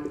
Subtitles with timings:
[0.00, 0.08] Good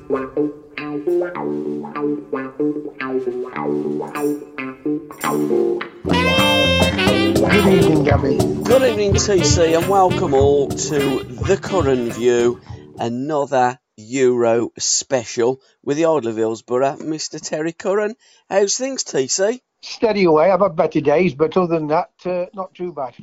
[7.67, 8.37] evening, Gabby.
[8.37, 12.61] Good evening, TC, and welcome all to The Curran View,
[12.99, 17.41] another Euro special with the Idol of Hillsborough, Mr.
[17.41, 18.15] Terry Curran.
[18.47, 19.59] How's things, TC?
[19.81, 20.51] Steady away.
[20.51, 23.15] I've had better days, but other than that, uh, not too bad.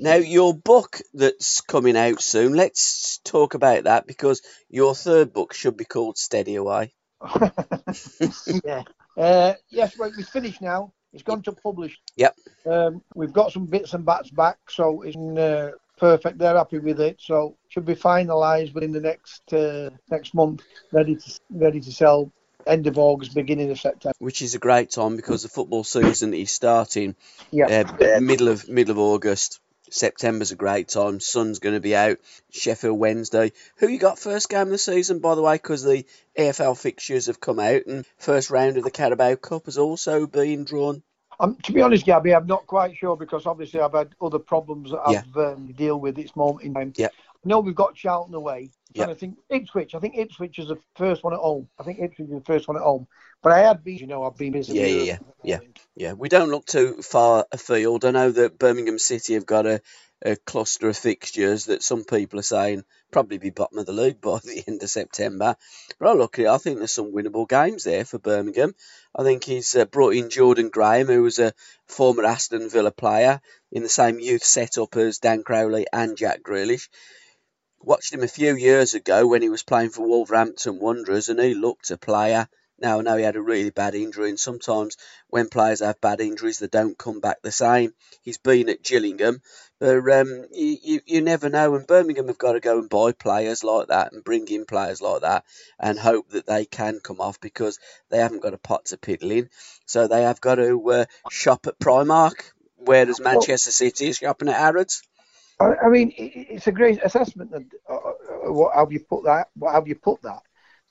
[0.00, 5.54] Now, your book that's coming out soon, let's talk about that because your third book
[5.54, 6.92] should be called Steady Away.
[8.64, 8.82] yeah.
[9.16, 10.92] Uh, yes, well, it's finished now.
[11.12, 11.98] It's gone to publish.
[12.16, 12.36] Yep.
[12.66, 16.36] Um, we've got some bits and bats back, so it's uh, perfect.
[16.36, 21.16] They're happy with it, so should be finalised within the next uh, next month, ready
[21.16, 22.30] to ready to sell
[22.66, 24.14] end of August, beginning of September.
[24.18, 27.14] Which is a great time because the football season is starting
[27.50, 27.84] Yeah.
[28.00, 29.60] uh, middle of middle of August.
[29.88, 31.20] September's a great time.
[31.20, 32.18] Sun's going to be out.
[32.50, 33.52] Sheffield Wednesday.
[33.76, 35.54] Who you got first game of the season, by the way?
[35.54, 36.04] Because the
[36.36, 40.64] EFL fixtures have come out, and first round of the Carabao Cup has also been
[40.64, 41.04] drawn.
[41.38, 44.90] Um, to be honest, Gabby, I'm not quite sure because obviously I've had other problems
[44.90, 46.92] that I've um, deal with this moment in time.
[46.96, 47.08] Yeah.
[47.08, 48.70] I know we've got Charlton away.
[48.92, 49.04] Yeah.
[49.04, 49.94] And I think Ipswich.
[49.94, 51.68] I think Ipswich is the first one at home.
[51.78, 53.06] I think Ipswich is the first one at home.
[53.42, 54.74] But I had been, you know, I've been busy.
[54.74, 55.58] Yeah, with yeah, yeah,
[55.94, 58.04] Yeah, we don't look too far afield.
[58.04, 59.82] I know that Birmingham City have got a,
[60.24, 64.20] a cluster of fixtures that some people are saying probably be bottom of the league
[64.20, 65.56] by the end of September.
[65.98, 68.74] But I look at it, I think there's some winnable games there for Birmingham.
[69.14, 71.52] I think he's uh, brought in Jordan Graham, who was a
[71.86, 73.40] former Aston Villa player
[73.70, 76.88] in the same youth setup as Dan Crowley and Jack Grealish.
[77.80, 81.54] Watched him a few years ago when he was playing for Wolverhampton Wanderers, and he
[81.54, 82.48] looked a player.
[82.78, 84.96] Now I know he had a really bad injury, and sometimes
[85.28, 87.94] when players have bad injuries, they don't come back the same.
[88.22, 89.40] He's been at Gillingham,
[89.78, 91.74] but um, you, you, you never know.
[91.74, 95.00] And Birmingham have got to go and buy players like that and bring in players
[95.00, 95.44] like that
[95.78, 97.78] and hope that they can come off because
[98.10, 99.48] they haven't got a pot to piddle in.
[99.86, 104.56] So they have got to uh, shop at Primark, whereas Manchester City is shopping at
[104.56, 105.02] Harrods.
[105.60, 107.52] I, I mean, it's a great assessment.
[107.52, 109.48] Of, uh, uh, what have you put that?
[109.54, 110.40] What have you put that?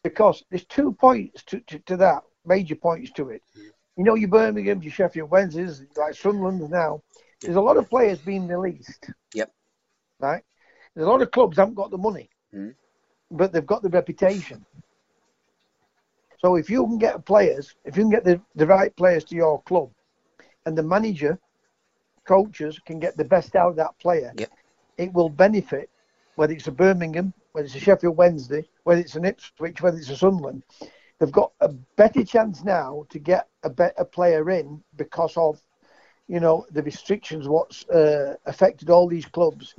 [0.04, 3.42] Because there's two points to, to, to that, major points to it.
[3.98, 7.02] You know, your Birmingham, your Sheffield Wednesdays, like Sunderland now.
[7.42, 9.10] There's a lot of players being released.
[9.34, 9.52] Yep.
[10.20, 10.44] Right.
[10.96, 12.74] There's a lot of clubs haven't got the money, Mm.
[13.32, 14.66] but they've got the reputation.
[16.40, 19.36] So if you can get players, if you can get the, the right players to
[19.36, 19.90] your club,
[20.66, 21.40] and the manager,
[22.26, 24.52] coaches can get the best out of that player, Yep.
[24.98, 25.90] it will benefit
[26.36, 30.10] whether it's a Birmingham, whether it's a Sheffield Wednesday, whether it's an Ipswich, whether it's
[30.10, 30.64] a Sunderland.
[31.20, 35.62] They've got a better chance now to get a better player in because of,
[36.28, 39.76] you know, the restrictions what's uh, affected all these clubs.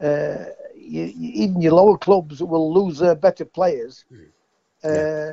[0.00, 4.04] Uh, you, you, even your lower clubs will lose their better players
[4.82, 5.32] uh,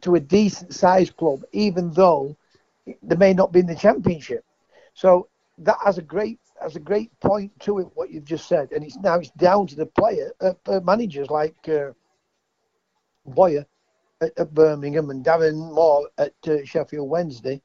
[0.00, 2.34] to a decent sized club, even though
[3.02, 4.44] they may not be in the championship.
[4.94, 8.72] So that has a great has a great point to it what you've just said,
[8.72, 11.92] and it's now it's down to the player uh, uh, managers like uh,
[13.26, 13.66] Bowyer
[14.20, 17.62] at, at Birmingham and Darren Moore at uh, Sheffield Wednesday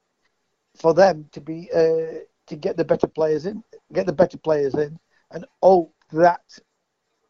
[0.76, 4.75] for them to be uh, to get the better players in, get the better players
[4.75, 5.00] in,
[5.31, 6.42] and hope that.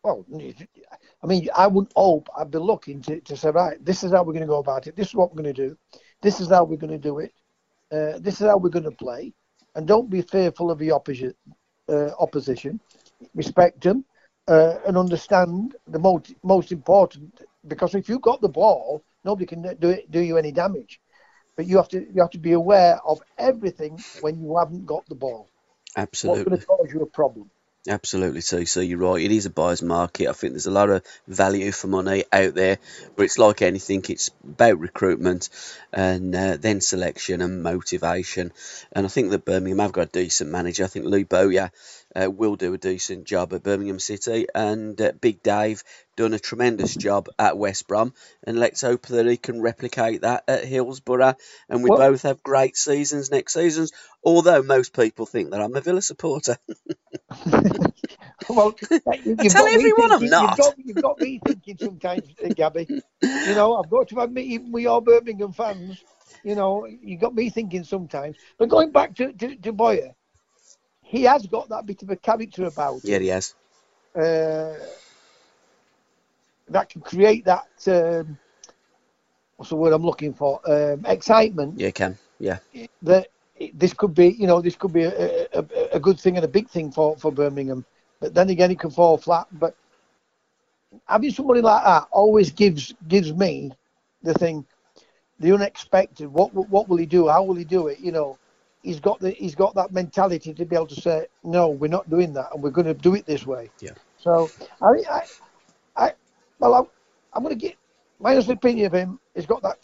[0.04, 2.28] Well, I mean, I wouldn't hope.
[2.38, 4.86] I'd be looking to, to say, right, this is how we're going to go about
[4.86, 4.98] it.
[4.98, 5.78] This is what we're going to do.
[6.22, 7.32] This is how we're going to do it.
[7.90, 9.34] Uh, this is how we're going to play.
[9.76, 11.36] And don't be fearful of the opposite,
[11.90, 12.80] uh, opposition.
[13.34, 14.06] Respect them
[14.48, 17.42] uh, and understand the most most important.
[17.68, 21.00] Because if you've got the ball, nobody can do it, do you any damage.
[21.56, 25.08] But you have to you have to be aware of everything when you haven't got
[25.08, 25.48] the ball.
[25.96, 27.50] Absolutely, What's going to cause you a problem?
[27.88, 29.22] Absolutely, so so you're right.
[29.22, 30.30] It is a buyer's market.
[30.30, 32.78] I think there's a lot of value for money out there,
[33.16, 34.04] but it's like anything.
[34.08, 35.50] It's about recruitment
[35.92, 38.54] and uh, then selection and motivation.
[38.94, 40.86] And I think that Birmingham have got a decent manager.
[40.86, 41.72] I think Lee Bowyer
[42.16, 45.84] uh, will do a decent job at Birmingham City, and uh, Big Dave
[46.16, 48.14] done a tremendous job at West Brom.
[48.46, 51.36] And let's hope that he can replicate that at Hillsborough.
[51.70, 53.92] And we Well- both have great seasons next seasons.
[54.24, 56.58] Although most people think that I'm a Villa supporter.
[58.50, 60.58] well, you, I tell everyone thinking, I'm not.
[60.58, 62.88] You've got, you've got, me thinking sometimes, uh, Gabby.
[63.22, 66.02] You know, I've got to admit, even we are Birmingham fans,
[66.44, 68.38] you know, you got me thinking sometimes.
[68.58, 70.16] But going back to, to, to Bowyer,
[71.14, 73.12] he has got that bit of a character about him.
[73.12, 73.54] Yeah, he has.
[74.16, 74.74] Uh,
[76.70, 78.38] that can create that, um,
[79.56, 80.60] what's the word I'm looking for?
[80.66, 81.80] Um, excitement.
[81.80, 82.18] Yeah, can.
[82.40, 82.58] Yeah.
[83.04, 83.28] That
[83.76, 86.48] this could be, you know, this could be a, a, a, good thing and a
[86.48, 87.86] big thing for, for Birmingham.
[88.20, 89.46] But then again, it can fall flat.
[89.52, 89.76] But
[91.06, 93.72] having somebody like that always gives gives me
[94.24, 94.66] the thing,
[95.40, 96.28] the unexpected.
[96.28, 97.28] What what will he do?
[97.28, 98.00] How will he do it?
[98.00, 98.40] You know,
[98.84, 102.10] he's got the he's got that mentality to be able to say, no, we're not
[102.10, 103.72] doing that, and we're going to do it this way.
[103.80, 103.92] Yeah.
[104.20, 104.50] So
[104.82, 105.22] I I,
[105.96, 106.14] I
[106.60, 106.86] well, I'm,
[107.34, 107.76] I'm going to get
[108.20, 109.20] my honest opinion of him.
[109.34, 109.80] He's got that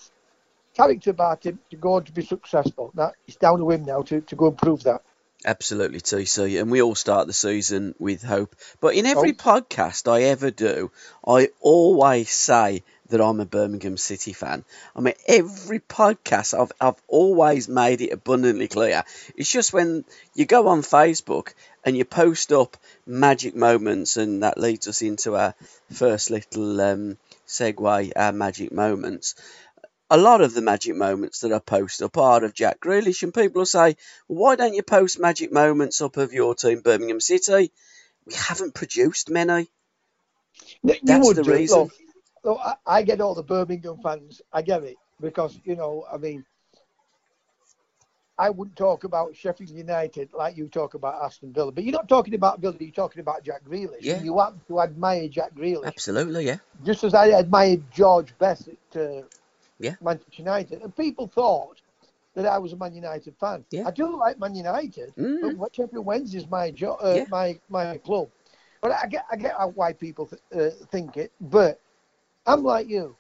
[0.75, 2.92] character about him to go on to be successful.
[2.94, 5.02] Now it's down to him now to, to go and prove that.
[5.45, 6.60] Absolutely, TC.
[6.60, 8.57] And we all start the season with hope.
[8.81, 9.34] But in every oh.
[9.34, 10.92] podcast I ever do,
[11.25, 14.64] I always say that I'm a Birmingham City fan.
[14.96, 19.04] I mean, every podcast I've, I've always made it abundantly clear.
[19.36, 21.54] It's just when you go on Facebook
[21.84, 25.56] and you post up magic moments, and that leads us into our
[25.92, 27.18] first little um,
[27.48, 29.36] segue, our magic moments
[30.10, 33.34] a lot of the magic moments that I post up are of Jack Grealish, and
[33.34, 33.96] people will say,
[34.28, 37.72] well, why don't you post magic moments up of your team, Birmingham City?
[38.26, 39.70] We haven't produced many.
[40.84, 41.90] You That's the reason.
[42.44, 44.42] Look, I, I get all the Birmingham fans.
[44.54, 46.46] I get it because you know, I mean,
[48.40, 51.74] I wouldn't talk about Sheffield United like you talk about Aston Villa.
[51.74, 54.02] But you're not talking about Villa, you're talking about Jack Grealish.
[54.02, 54.24] Yeah.
[54.24, 55.86] You want to admire Jack Grealish.
[55.86, 56.58] Absolutely, yeah.
[56.86, 59.24] Just as I admired George Best at uh,
[59.78, 59.96] yeah.
[60.02, 60.82] Manchester United.
[60.82, 61.82] And people thought
[62.36, 63.66] that I was a Man United fan.
[63.72, 63.88] Yeah.
[63.88, 65.58] I do like Man United, mm.
[65.58, 67.26] but Sheffield Wednesday is my jo- uh, yeah.
[67.30, 68.30] my my club.
[68.82, 71.34] But I get I get why people th- uh, think it.
[71.42, 71.82] But
[72.46, 73.16] I'm like you.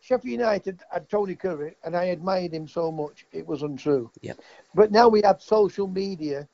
[0.00, 4.10] Sheffield United had Tony Currie, and I admired him so much it was untrue.
[4.22, 4.38] Yep.
[4.74, 6.48] But now we have social media,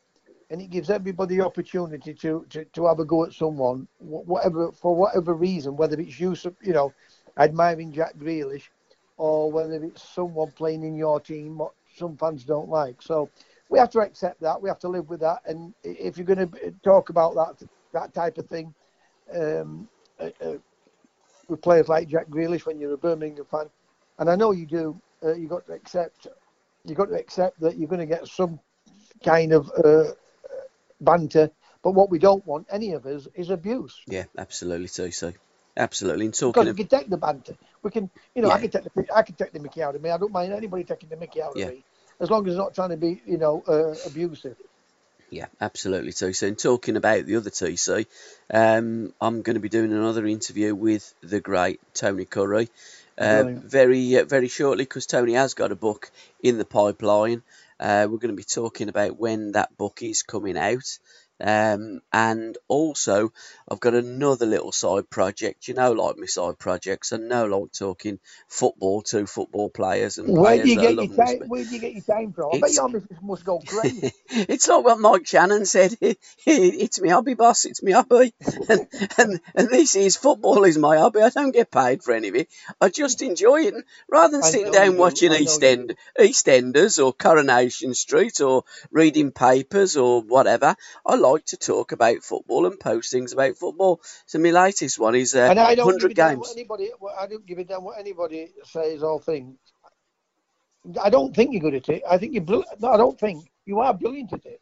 [0.50, 4.72] and it gives everybody the opportunity to, to, to have a go at someone, whatever
[4.72, 6.92] for whatever reason, whether it's of you know
[7.38, 8.68] admiring Jack Grealish
[9.16, 13.00] or whether it's someone playing in your team what some fans don't like.
[13.00, 13.30] So
[13.68, 14.60] we have to accept that.
[14.60, 15.40] We have to live with that.
[15.46, 18.74] And if you're going to talk about that that type of thing
[19.34, 19.88] um,
[20.20, 20.54] uh, uh,
[21.48, 23.70] with players like Jack Grealish when you're a Birmingham fan,
[24.18, 26.26] and I know you do, uh, you got to accept
[26.88, 28.60] you got to accept that you're going to get some
[29.24, 30.04] kind of uh,
[31.00, 31.50] banter.
[31.82, 34.00] But what we don't want, any of us, is abuse.
[34.06, 35.32] Yeah, absolutely, so so.
[35.78, 36.24] Absolutely.
[36.24, 37.54] And talking because we can take the banter.
[37.82, 38.54] We can, you know, yeah.
[38.54, 40.08] I can take the I can take the Mickey out of me.
[40.08, 41.66] I don't mind anybody taking the Mickey out yeah.
[41.66, 41.84] of me,
[42.18, 44.56] as long as it's not trying to be, you know, uh, abusive.
[45.30, 46.46] Yeah, absolutely, TC.
[46.46, 48.06] And talking about the other TC,
[48.52, 52.68] um, I'm going to be doing another interview with the great Tony Currie
[53.18, 56.10] uh, very uh, very shortly because Tony has got a book
[56.42, 57.42] in the pipeline.
[57.78, 60.98] Uh, we're going to be talking about when that book is coming out.
[61.38, 63.32] Um, and also,
[63.68, 65.68] I've got another little side project.
[65.68, 67.12] You know, like my side projects.
[67.12, 68.18] I know, like talking
[68.48, 71.48] football to football players and where players do you get your time?
[71.48, 72.50] Where do you get your time from?
[72.54, 74.12] I bet your missus must go great.
[74.30, 75.96] it's like what Mike Shannon said.
[76.00, 77.66] it's my hobby, boss.
[77.66, 78.32] It's my hobby,
[78.68, 78.88] and,
[79.18, 81.20] and and this is football is my hobby.
[81.20, 82.48] I don't get paid for any of it.
[82.80, 83.74] I just enjoy it.
[83.74, 89.96] And rather than I sitting down watching EastEnd, EastEnders or Coronation Street or reading papers
[89.96, 94.00] or whatever, I like to talk about football and post things about football.
[94.26, 96.52] So my latest one is uh, and I don't 100 games.
[96.52, 99.58] Anybody, I don't give a damn what anybody says or thinks.
[101.02, 102.02] I don't think you're good at it.
[102.08, 102.80] I think you're brilliant.
[102.80, 104.60] No, I don't think you are brilliant at it.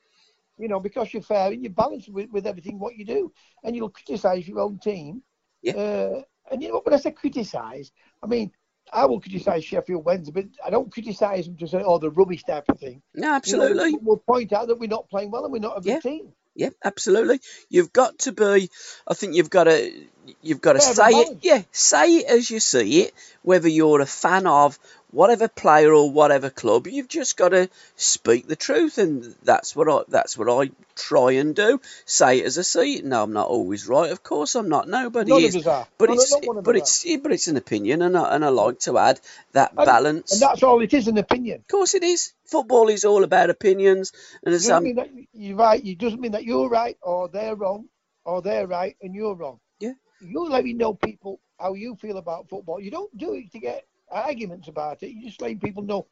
[0.59, 3.33] You know, because you're fair and you're balanced with, with everything what you do,
[3.64, 5.23] and you'll criticise your own team.
[5.62, 5.75] Yeah.
[5.75, 7.90] Uh, and you know when I say criticise,
[8.23, 8.52] I mean
[8.92, 12.44] I will criticise Sheffield Wednesday, but I don't criticise them to say, "Oh, the rubbish
[12.44, 13.87] type of thing." No, absolutely.
[13.87, 15.88] You know, we'll point out that we're not playing well and we're not a good
[15.88, 16.00] yeah.
[16.00, 16.33] team.
[16.55, 17.41] Yeah, absolutely.
[17.69, 18.71] You've got to be.
[19.07, 19.93] I think you've got to.
[20.41, 21.39] You've got to say it.
[21.43, 23.15] Yeah, say it as you see it.
[23.43, 24.79] Whether you're a fan of
[25.14, 29.88] whatever player or whatever club, you've just got to speak the truth, and that's what
[29.88, 31.80] I that's what I try and do.
[32.04, 33.04] Say it as I see it.
[33.04, 34.11] No, I'm not always right.
[34.11, 34.88] Of course, I'm not.
[34.88, 35.64] Nobody None is.
[35.99, 38.99] But it's but it's yeah, but it's an opinion, and I, and I like to
[38.99, 39.21] add
[39.52, 40.33] that and, balance.
[40.33, 41.61] And that's all it is, an opinion.
[41.61, 42.33] Of course, it is.
[42.47, 44.12] Football is all about opinions,
[44.44, 45.85] and as that you're right.
[45.85, 47.87] It doesn't mean that you're right or they're wrong,
[48.25, 49.61] or they're right and you're wrong.
[49.78, 49.92] Yeah.
[50.21, 52.80] You let me know people how you feel about football.
[52.80, 55.11] You don't do it to get arguments about it.
[55.11, 56.07] You just let people know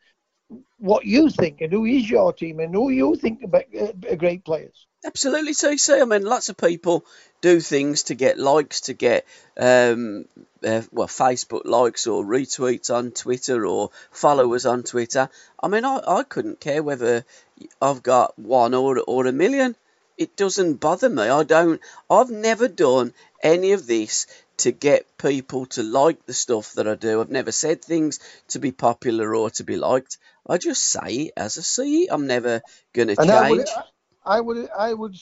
[0.78, 4.44] what you think and who is your team and who you think about uh, great
[4.44, 4.86] players.
[5.04, 6.00] Absolutely, TC.
[6.00, 7.04] I mean, lots of people
[7.40, 10.26] do things to get likes, to get um,
[10.64, 15.28] uh, well Facebook likes or retweets on Twitter or followers on Twitter.
[15.60, 17.24] I mean, I, I couldn't care whether
[17.80, 19.74] I've got one or or a million.
[20.22, 21.22] It doesn't bother me.
[21.22, 21.80] I don't.
[22.08, 23.12] I've never done
[23.42, 24.26] any of this
[24.58, 27.20] to get people to like the stuff that I do.
[27.20, 30.18] I've never said things to be popular or to be liked.
[30.48, 32.10] I just say it as I see it.
[32.12, 32.62] I'm never
[32.92, 33.66] going to change.
[34.24, 35.16] I would, I would,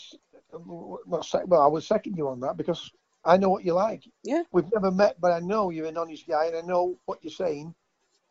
[0.53, 2.91] well, I would second you on that because
[3.25, 4.03] I know what you like.
[4.23, 4.43] Yeah.
[4.53, 7.31] We've never met, but I know you're an honest guy, and I know what you're
[7.31, 7.75] saying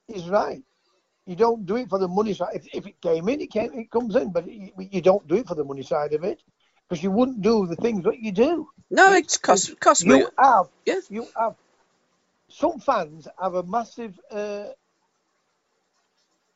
[0.07, 0.61] is right.
[1.25, 2.51] You don't do it for the money side.
[2.53, 5.35] If, if it came in, it came, it comes in, but you, you don't do
[5.37, 6.41] it for the money side of it
[6.89, 8.67] because you wouldn't do the things that you do.
[8.89, 10.25] No, it's cost, cost you me.
[10.37, 10.99] have, yeah.
[11.09, 11.55] you have.
[12.47, 14.65] Some fans have a massive uh,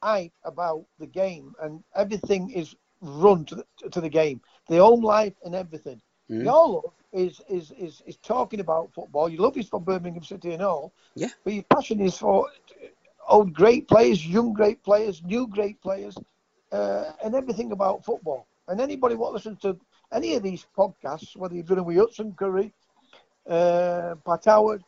[0.02, 4.42] hype about the game, and everything is run to the, to the game.
[4.68, 6.02] Their own life and everything.
[6.32, 6.46] Mm.
[6.46, 9.30] Your love is, is, is, is talking about football.
[9.30, 10.94] Your love is for Birmingham City and all.
[11.14, 11.28] Yeah.
[11.44, 12.48] But your passion is for
[13.28, 16.18] old great players, young great players, new great players,
[16.72, 18.48] uh, and everything about football.
[18.68, 19.78] And anybody what listens to
[20.14, 22.74] any of these podcasts, whether you've done it with Hudson Currie,
[23.50, 24.84] uh, Pat Howard,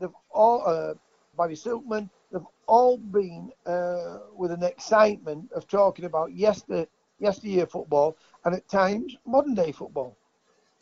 [0.00, 0.94] they've all, uh,
[1.36, 6.86] Barry Silkman, they've all been uh, with an excitement of talking about yesterday
[7.18, 10.16] yesteryear football and at times modern day football.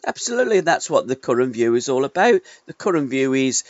[0.06, 2.40] Absolutely, that's what the Curran View is all about.
[2.66, 3.64] The Curran View is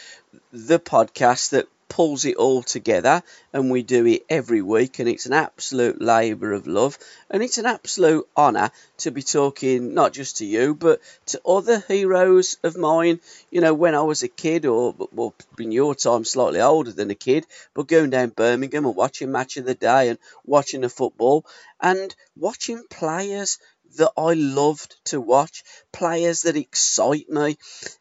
[0.52, 3.22] the podcast that pulls it all together
[3.52, 6.98] and we do it every week and it's an absolute labour of love
[7.30, 11.80] and it's an absolute honour to be talking not just to you but to other
[11.86, 13.20] heroes of mine.
[13.50, 17.10] You know when I was a kid or well in your time slightly older than
[17.10, 20.88] a kid but going down Birmingham and watching match of the day and watching the
[20.88, 21.44] football
[21.80, 23.58] and watching players
[23.96, 27.56] that I loved to watch, players that excite me.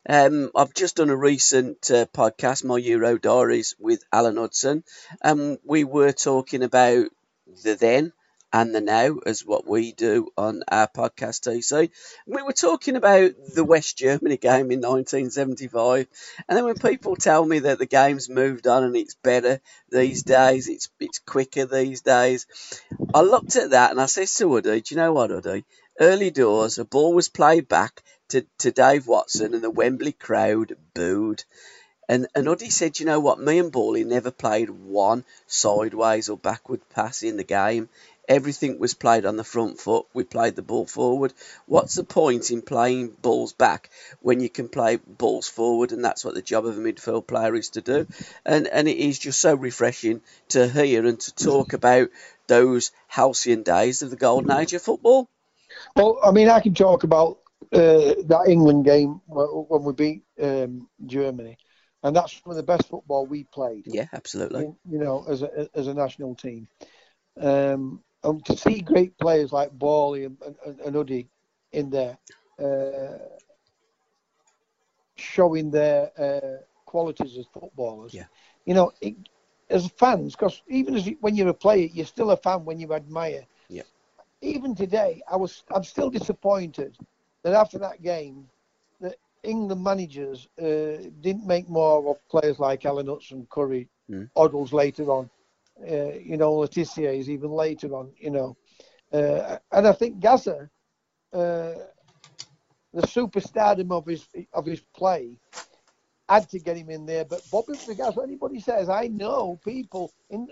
[0.08, 4.84] Um, I've just done a recent uh, podcast, My Euro Diaries, with Alan Hudson,
[5.22, 7.08] and we were talking about
[7.64, 8.14] the then
[8.54, 11.90] and the now as what we do on our podcast TC.
[12.28, 16.08] We were talking about the West Germany game in 1975,
[16.48, 19.60] and then when people tell me that the game's moved on and it's better
[19.90, 22.46] these days, it's it's quicker these days,
[23.14, 25.66] I looked at that and I said to Woody, do you know what, Woody?
[26.00, 30.76] Early doors, a ball was played back to, to Dave Watson, and the Wembley crowd
[30.96, 31.44] booed.
[32.10, 36.38] And, and Uddy said, you know what, me and Bally never played one sideways or
[36.38, 37.90] backward pass in the game.
[38.28, 40.08] Everything was played on the front foot.
[40.14, 41.34] We played the ball forward.
[41.68, 43.90] What's the point in playing balls back
[44.22, 45.92] when you can play balls forward?
[45.92, 48.08] And that's what the job of a midfield player is to do.
[48.46, 52.10] And and it is just so refreshing to hear and to talk about
[52.48, 55.30] those halcyon days of the golden age of football.
[55.96, 57.40] Well, I mean, I can talk about
[57.72, 61.58] uh, that England game when we beat um, Germany,
[62.04, 63.86] and that's one of the best football we played.
[63.88, 64.74] Yeah, absolutely.
[64.90, 66.68] You know, as a as a national team,
[67.40, 71.28] um, and to see great players like Bally and, and, and Uddy
[71.72, 72.18] in there,
[72.60, 73.18] uh,
[75.16, 78.14] showing their uh, qualities as footballers.
[78.14, 78.26] Yeah.
[78.66, 79.16] You know, it,
[79.70, 82.94] as fans, because even as when you're a player, you're still a fan when you
[82.94, 83.46] admire
[84.44, 86.98] even today, I was I'm still disappointed
[87.44, 88.48] that after that game,
[89.00, 94.30] that England managers uh, didn't make more of players like Alan Hudson, Currie, mm.
[94.36, 95.30] Hoddles later on.
[95.82, 98.12] Uh, you know, Le Tissier is even later on.
[98.18, 98.58] You know,
[99.12, 100.70] uh, and I think Gazza,
[101.34, 101.74] uh,
[102.94, 105.38] the superstardom of his of his play,
[106.30, 107.26] had to get him in there.
[107.26, 110.48] But Bobby Gazza, anybody says, I know people in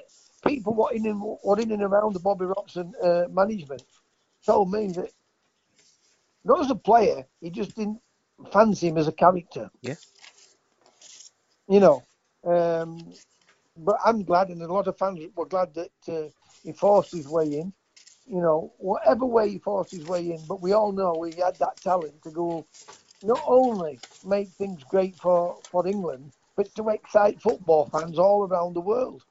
[0.45, 3.83] people what in and what in and around the Bobby Robson uh, management
[4.45, 5.11] told me that
[6.43, 8.01] not as a player, he just didn't
[8.51, 9.69] fancy him as a character.
[9.81, 9.95] Yeah.
[11.67, 12.03] You know,
[12.43, 13.13] um,
[13.77, 16.29] but I'm glad, and a lot of fans were glad that uh,
[16.63, 17.73] he forced his way in.
[18.27, 21.55] You know, whatever way he forced his way in, but we all know he had
[21.57, 22.65] that talent to go
[23.23, 28.73] not only make things great for, for England, but to excite football fans all around
[28.73, 29.23] the world.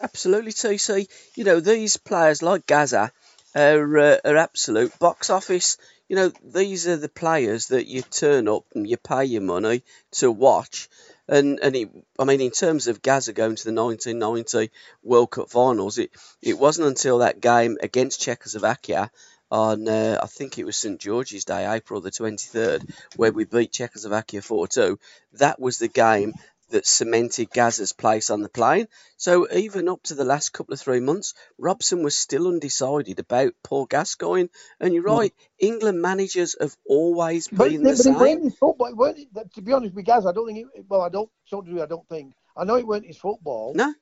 [0.00, 1.08] Absolutely, TC.
[1.34, 3.12] You know, these players like Gazza
[3.54, 5.78] are, uh, are absolute box office.
[6.08, 9.82] You know, these are the players that you turn up and you pay your money
[10.12, 10.88] to watch.
[11.28, 14.70] And and it, I mean, in terms of Gazza going to the 1990
[15.02, 16.10] World Cup Finals, it,
[16.40, 19.10] it wasn't until that game against Czechoslovakia
[19.50, 23.72] on uh, I think it was St George's Day, April the 23rd, where we beat
[23.72, 24.98] Czechoslovakia 4 2.
[25.34, 26.34] That was the game
[26.70, 28.86] that cemented Gazza's place on the plane.
[29.16, 33.54] So even up to the last couple of three months, Robson was still undecided about
[33.62, 34.48] Paul Gascoigne.
[34.80, 38.14] And you're right, England managers have always But, been but the it same.
[38.14, 38.88] weren't his football.
[38.88, 39.18] It weren't,
[39.54, 40.68] to be honest with Gaz, I don't think.
[40.74, 41.30] It, well, I don't.
[41.46, 42.34] So do I don't think.
[42.56, 43.72] I know it weren't his football.
[43.74, 43.94] No,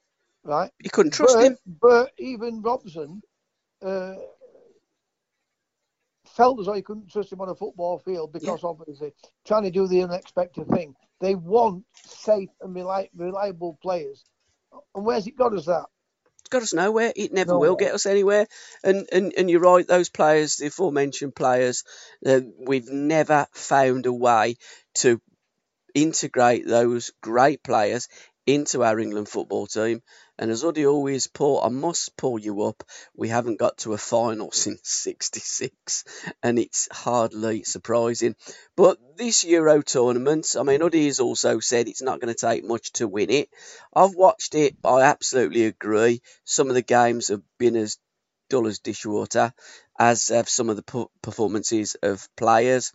[0.44, 0.71] Right.
[0.83, 1.59] you couldn't trust but, him.
[1.66, 3.23] But even Robson
[3.85, 4.14] uh,
[6.36, 9.12] felt as though you couldn't trust him on a football field because obviously
[9.46, 10.94] trying to do the unexpected thing.
[11.20, 14.24] They want safe and reliable players.
[14.94, 15.86] And where's it got us that?
[16.40, 17.12] It's got us nowhere.
[17.14, 18.46] It never will get us anywhere.
[18.82, 19.86] And and, and you're right.
[19.86, 21.84] Those players, the aforementioned players,
[22.26, 24.56] uh, we've never found a way
[24.96, 25.20] to
[25.94, 28.08] integrate those great players
[28.46, 30.02] into our England football team.
[30.38, 32.84] And as Uddy always pull, I must pull you up.
[33.16, 36.04] We haven't got to a final since '66,
[36.42, 38.34] and it's hardly surprising.
[38.76, 42.64] But this Euro tournament, I mean, Uddy has also said it's not going to take
[42.64, 43.48] much to win it.
[43.94, 44.76] I've watched it.
[44.84, 46.20] I absolutely agree.
[46.44, 47.98] Some of the games have been as
[48.50, 49.54] dull as dishwater,
[49.98, 52.92] as have some of the performances of players.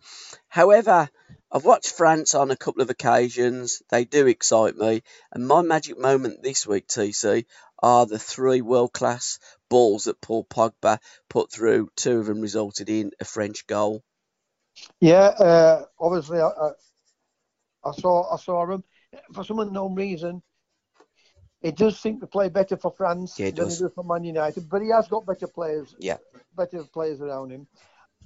[0.48, 1.10] However,
[1.51, 3.82] I've watched France on a couple of occasions.
[3.89, 5.01] They do excite me.
[5.32, 7.46] And my magic moment this week, TC,
[7.82, 9.39] are the three world class
[9.70, 11.89] balls that Paul Pogba put through.
[11.96, 14.03] Two of them resulted in a French goal.
[15.00, 16.70] Yeah, uh, obviously, I, I,
[17.84, 18.84] I saw I saw him
[19.34, 20.41] for some unknown reason.
[21.62, 23.82] It does seem to play better for France Yeah, than does.
[23.82, 25.94] it does for Man United, but he has got better players.
[26.00, 26.18] Yeah.
[26.56, 27.68] better players around him.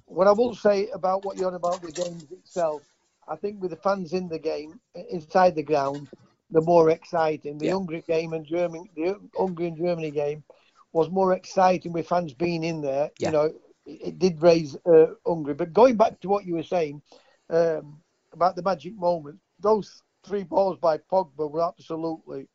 [0.05, 2.83] What I will say about what you're on about the games itself,
[3.27, 6.09] I think with the fans in the game, inside the ground,
[6.51, 7.57] the more exciting.
[7.57, 7.73] The Yeah.
[7.73, 10.43] Hungary game and Germany, the Hungary and Germany game,
[10.91, 13.09] was more exciting with fans being in there.
[13.17, 13.27] Yeah.
[13.29, 13.45] You know,
[13.85, 15.55] it, it did raise uh, Hungary.
[15.55, 17.01] But going back to what you were saying
[17.49, 18.01] um,
[18.31, 22.47] about the magic moment, those three balls by Pogba were absolutely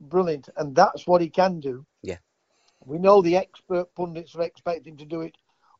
[0.00, 1.84] brilliant, and that's what he can do.
[2.02, 2.18] Yeah.
[2.84, 5.36] We know the expert pundits are expecting to do it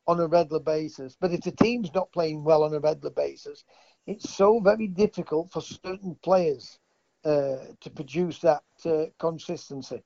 [0.07, 3.63] on a regular basis, but if the team's not playing well on a regular basis,
[4.07, 6.79] it's so very difficult for certain players
[7.25, 10.03] uh, to produce that uh, consistency.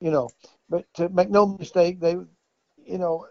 [0.00, 0.28] You know,
[0.68, 3.26] but uh, make no mistake, they, you know,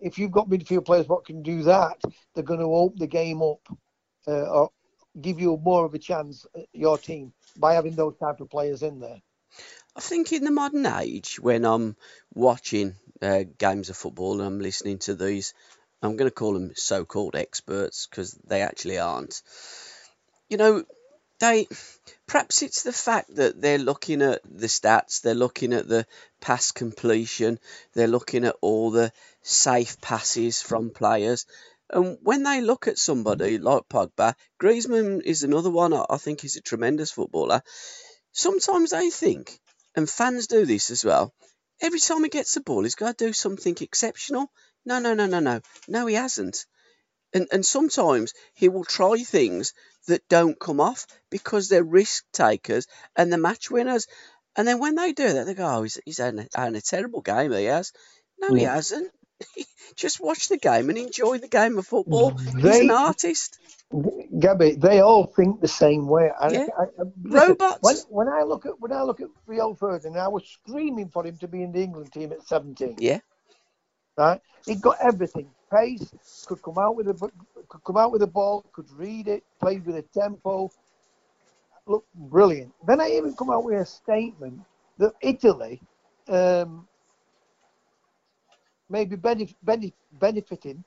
[0.00, 1.96] if you've got midfield players what can do that,
[2.34, 3.60] they're going to open the game up
[4.28, 4.70] uh, or
[5.20, 8.82] give you more of a chance, uh, your team, by having those type of players
[8.82, 9.20] in there.
[9.96, 11.96] I think in the modern age, when I'm
[12.34, 12.96] watching
[13.58, 15.54] games of football and I'm listening to these,
[16.02, 19.42] I'm going to call them so-called experts because they actually aren't.
[20.48, 20.84] You know,
[21.40, 21.66] they
[22.26, 26.06] perhaps it's the fact that they're looking at the stats, they're looking at the
[26.40, 27.58] pass completion,
[27.94, 31.46] they're looking at all the safe passes from players.
[31.90, 35.92] And when they look at somebody like Pogba, Griezmann is another one.
[35.92, 37.62] I think he's a tremendous footballer.
[38.32, 39.58] Sometimes they think,
[39.94, 41.32] and fans do this as well.
[41.80, 44.50] Every time he gets the ball, he's got to do something exceptional.
[44.86, 46.06] No, no, no, no, no, no.
[46.06, 46.64] He hasn't.
[47.34, 49.74] And and sometimes he will try things
[50.06, 54.06] that don't come off because they're risk takers and the match winners.
[54.56, 57.20] And then when they do that, they go, "Oh, he's he's having a, a terrible
[57.20, 57.52] game.
[57.52, 57.92] He has."
[58.38, 59.10] No, he hasn't.
[59.96, 62.30] Just watch the game and enjoy the game of football.
[62.36, 63.58] He's an artist.
[64.38, 66.30] Gabby, they all think the same way.
[66.38, 66.66] I, Yeah.
[66.78, 67.78] I, I, Robots.
[67.82, 71.26] When, when I look at when I look at Rio Ferdinand, I was screaming for
[71.26, 72.96] him to be in the England team at 17.
[72.98, 73.20] Yeah.
[74.16, 75.50] Right, he got everything.
[75.70, 77.14] Pace, could come out with a
[77.68, 80.70] could come out with a ball, could read it, played with a tempo.
[81.86, 82.72] Looked brilliant.
[82.86, 84.60] Then I even come out with a statement
[84.98, 85.80] that Italy
[86.28, 86.88] um,
[88.88, 90.82] may be benef- benef- benefiting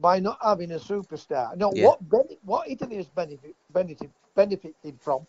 [0.00, 1.56] by not having a superstar.
[1.56, 1.86] No, Yeah.
[1.86, 5.26] what bene- what Italy has benefit, benefit, benefited from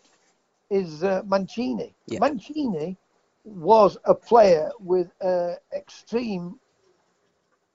[0.70, 1.94] is uh, Mancini.
[2.06, 2.20] Yeah.
[2.20, 2.96] Mancini
[3.44, 6.58] was a player with uh, extreme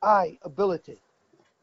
[0.01, 1.01] eye ability,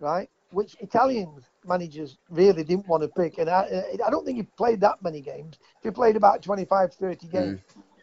[0.00, 0.28] right?
[0.50, 1.32] Which Italian
[1.66, 3.38] managers really didn't want to pick.
[3.38, 5.58] And I, I don't think he played that many games.
[5.82, 7.60] He played about 25, 30 games.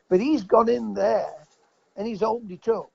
[0.09, 1.33] But he's gone in there
[1.95, 2.91] and he's opened it up.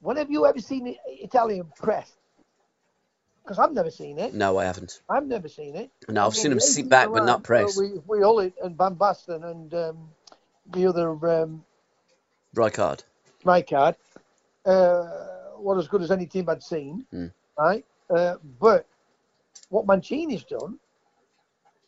[0.00, 2.12] When have you ever seen the Italian press?
[3.42, 4.32] Because I've never seen it.
[4.32, 5.02] No, I haven't.
[5.08, 5.90] I've never seen it.
[6.08, 7.76] No, I've I mean, seen him sit 18 back but not press.
[7.78, 10.08] We, we Gullit and Van Basten and um,
[10.72, 11.10] the other
[11.42, 11.64] um,
[12.56, 13.02] Rijkaard.
[13.44, 13.96] Rijkaard
[14.64, 17.32] uh, were as good as any team I'd seen, Mm.
[17.58, 17.84] right?
[18.10, 18.86] Uh, but
[19.70, 20.78] what Mancini's done,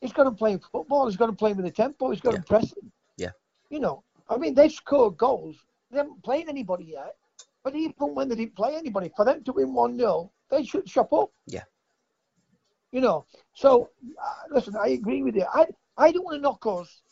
[0.00, 1.06] he's got him playing football.
[1.06, 2.10] He's got him playing with the tempo.
[2.10, 2.38] He's got Yeah.
[2.38, 2.92] him pressing.
[3.16, 3.32] Yeah.
[3.70, 5.56] You know, I mean, they've scored goals.
[5.90, 7.16] They haven't played anybody yet.
[7.62, 10.88] But even when they didn't play anybody, for them to win 1 0, they should
[10.88, 11.30] shop up.
[11.46, 11.64] Yeah.
[12.92, 13.90] You know, so
[14.22, 15.44] uh, listen, I agree with you.
[15.52, 15.66] I,
[15.98, 17.02] I don't want to knock us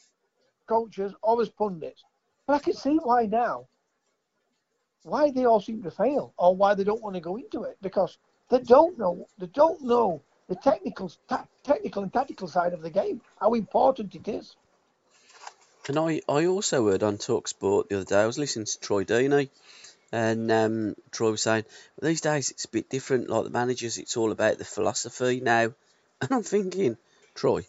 [0.67, 2.05] coaches or as pundits.
[2.47, 3.67] But I can see why now.
[5.05, 7.77] Why they all seem to fail, or why they don't want to go into it,
[7.81, 8.17] because
[8.49, 9.29] they don't know.
[9.39, 14.15] They don't know the technical, ta- technical and tactical side of the game, how important
[14.15, 14.57] it is.
[15.89, 19.05] And I, I also heard on Talksport the other day, I was listening to Troy
[19.05, 19.51] Deeney,
[20.11, 21.65] and um, Troy was saying,
[22.01, 25.41] well, these days it's a bit different, like the managers, it's all about the philosophy
[25.41, 25.73] now.
[26.21, 26.97] And I'm thinking,
[27.35, 27.67] Troy,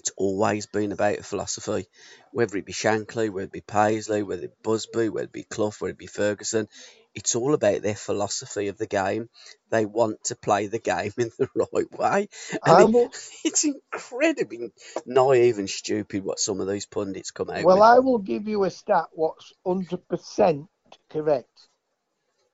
[0.00, 1.88] it's always been about philosophy,
[2.32, 5.44] whether it be Shankly, whether it be Paisley, whether it be Busby, whether it be
[5.44, 6.68] Clough, whether it be Ferguson.
[7.14, 9.30] It's all about their philosophy of the game.
[9.70, 12.28] They want to play the game in the right way.
[12.66, 12.90] And it,
[13.44, 14.70] it's incredibly
[15.06, 17.70] naive and stupid what some of these pundits come out with.
[17.70, 17.84] well, with.
[17.84, 20.68] I will give you a stat what's 100%
[21.10, 21.68] correct.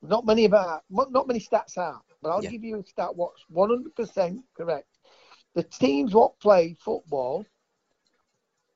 [0.02, 2.44] Not many about, not many stats are, but I'll Yeah.
[2.44, 4.86] give you a stat what's 100% correct.
[5.56, 7.46] The teams what play football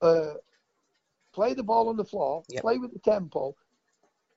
[0.00, 0.32] uh,
[1.34, 2.62] play the ball on the floor, Yep.
[2.62, 3.54] play with the tempo,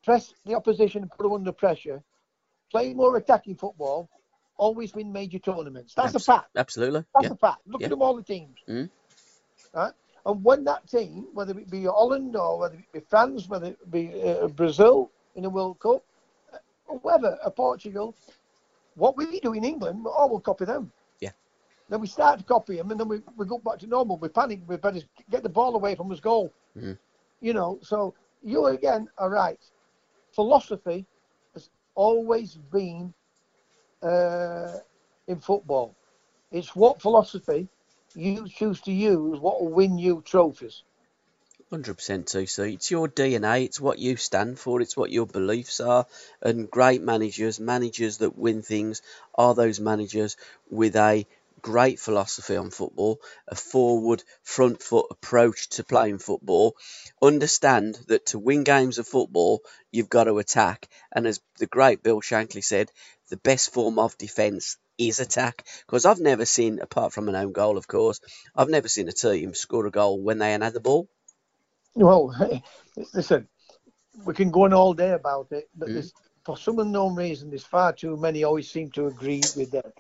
[0.04, 2.04] press the opposition and put them under pressure,
[2.70, 4.10] play more attacking football,
[4.58, 5.94] always win major tournaments.
[5.96, 6.50] That's a fact.
[6.58, 7.06] Absolutely.
[7.16, 7.32] That's Yeah.
[7.32, 7.66] a fact.
[7.66, 7.88] Look Yeah.
[7.88, 8.60] at them all the teams.
[8.68, 8.90] Mhm.
[9.74, 9.94] Right?
[10.26, 13.90] And when that team, whether it be Holland or whether it be France, whether it
[13.90, 16.04] be uh, Brazil in the World Cup,
[16.52, 18.14] uh, or whoever, uh, Portugal,
[18.96, 20.92] what we do in England, we all will copy them.
[21.94, 24.18] Then we start to copy them, and then we, we go back to normal.
[24.18, 24.62] We panic.
[24.66, 26.52] We better get the ball away from his goal.
[26.76, 26.98] Mhm.
[27.40, 29.60] You know, so you again are right.
[30.32, 31.06] Philosophy
[31.54, 33.14] has always been
[34.02, 34.80] uh,
[35.28, 35.94] in football.
[36.52, 37.68] It's what philosophy
[38.16, 40.82] you choose to use what will win you trophies.
[41.70, 42.74] Hundred percent, TC.
[42.74, 43.66] It's your DNA.
[43.66, 44.82] It's what you stand for.
[44.82, 46.08] It's what your beliefs are.
[46.42, 49.04] And great managers, managers that win things,
[49.36, 50.38] are those managers
[50.72, 51.28] with a
[51.64, 56.76] great philosophy on football, a forward, front foot approach to playing football.
[57.24, 60.88] Understand that to win games of football, you've got to attack.
[61.12, 62.92] And as the great Bill Shankly said,
[63.30, 65.66] the best form of defence is attack.
[65.88, 68.20] Because I've never seen, apart from an own goal, of course,
[68.56, 71.08] I've never seen a team score a goal when they had the ball.
[71.96, 72.36] Well,
[73.14, 73.48] listen,
[74.26, 75.94] we can go on all day about it, but Mm.
[75.94, 76.14] there's,
[76.46, 79.94] for some unknown reason, there's far too many always seem to agree with that.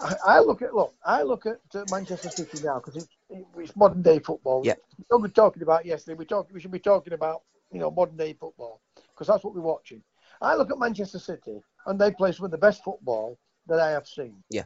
[0.00, 3.08] I, I look at look, I look at uh, Manchester City now because it's,
[3.56, 4.62] it's modern day football.
[4.64, 4.74] Yeah.
[5.10, 8.16] We were talking about yesterday, we talk, we should be talking about you know modern
[8.16, 8.80] day football
[9.12, 10.02] because that's what we're watching.
[10.40, 13.90] I look at Manchester City and they play some of the best football that I
[13.90, 14.42] have seen.
[14.50, 14.64] Yeah.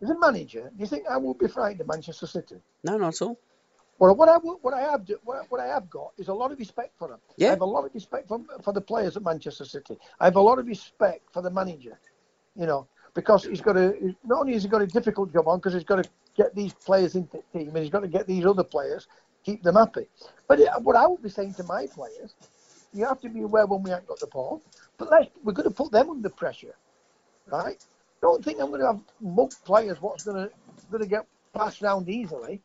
[0.00, 2.56] As a manager, do you think I would be frightened of Manchester City?
[2.84, 3.38] No, not at all.
[3.98, 6.52] Well, what I what I have do, what, what I have got is a lot
[6.52, 7.18] of respect for them.
[7.36, 7.48] Yeah.
[7.48, 9.98] I have a lot of respect for for the players at Manchester City.
[10.20, 11.98] I have a lot of respect for the manager.
[12.54, 12.86] You know,
[13.18, 15.82] because he's got a not only has he got a difficult job on because he's
[15.82, 18.62] got to get these players into the team and he's got to get these other
[18.62, 19.08] players
[19.44, 20.06] keep them happy.
[20.46, 22.36] But what I would be saying to my players,
[22.92, 24.62] you have to be aware when we haven't got the ball.
[24.98, 26.76] But let's, we're going to put them under pressure,
[27.46, 27.84] right?
[28.22, 30.54] Don't think I'm going to have mug players what's going to
[30.90, 31.26] going to get
[31.56, 32.60] passed round easily.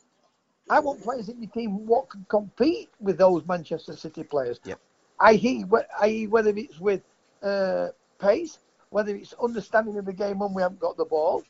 [0.70, 4.60] I want players in the team what can compete with those Manchester City players.
[4.66, 4.80] Yep.
[5.20, 5.66] I.e.,
[6.02, 7.02] i.e., whether it's with
[7.42, 7.88] uh,
[8.20, 8.60] pace,
[8.94, 11.44] whether it's understanding of the game when we haven't got the ball,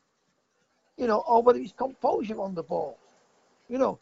[0.96, 2.98] you know, or whether it's composure on the ball.
[3.68, 4.00] You know,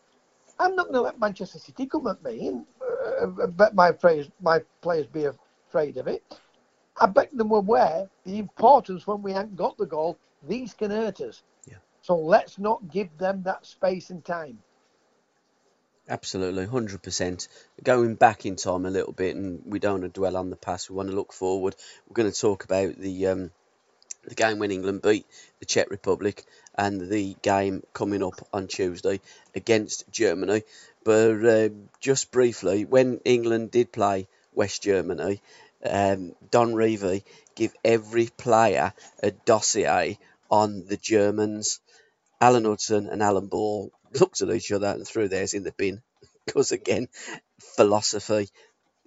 [0.60, 2.66] I'm not going to let Manchester City come at me and
[3.20, 6.24] uh, bet my players, my players be afraid of it.
[7.00, 10.20] I bet them aware the importance when we haven't got the goal.
[10.48, 11.42] These can hurt us.
[11.66, 11.78] Yeah.
[12.04, 14.60] So let's not give them that space and time.
[16.08, 17.48] Absolutely, hundred percent.
[17.84, 20.56] Going back in time a little bit, and we don't want to dwell on the
[20.56, 20.90] past.
[20.90, 21.76] We want to look forward.
[22.08, 23.52] We're going to talk about the um,
[24.26, 25.26] the game when England beat
[25.60, 29.22] the Czech Republic and the game coming up on Tuesday
[29.56, 30.64] against Germany.
[31.04, 35.42] But uh, just briefly, when England did play West Germany,
[35.86, 37.24] um, Don Revie
[37.56, 41.80] gave every player a dossier on the Germans.
[42.42, 46.02] Alan Hudson and Alan Ball looked at each other and threw theirs in the bin.
[46.46, 47.08] Because again,
[47.60, 48.50] philosophy.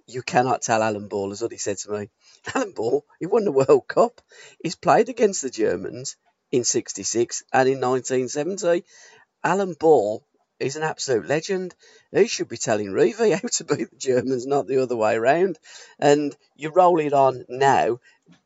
[0.07, 2.09] You cannot tell Alan Ball, as what he said to me.
[2.55, 4.21] Alan Ball, he won the World Cup.
[4.63, 6.15] He's played against the Germans
[6.51, 8.85] in 66 and in 1970.
[9.43, 10.23] Alan Ball
[10.59, 11.75] is an absolute legend.
[12.11, 15.59] He should be telling Reeve how to beat the Germans, not the other way around.
[15.99, 17.99] And you roll it on now,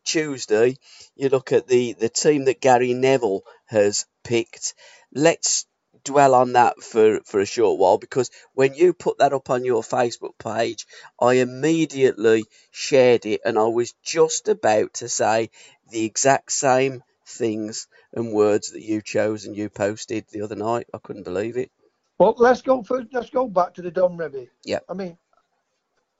[0.03, 0.77] Tuesday,
[1.15, 4.73] you look at the, the team that Gary Neville has picked.
[5.13, 5.65] Let's
[6.03, 9.65] dwell on that for, for a short while because when you put that up on
[9.65, 10.85] your Facebook page,
[11.19, 15.49] I immediately shared it and I was just about to say
[15.89, 20.88] the exact same things and words that you chose and you posted the other night.
[20.93, 21.71] I couldn't believe it.
[22.17, 23.07] Well, let's go first.
[23.13, 24.49] Let's go back to the Don Revie.
[24.65, 24.79] Yeah.
[24.89, 25.17] I mean,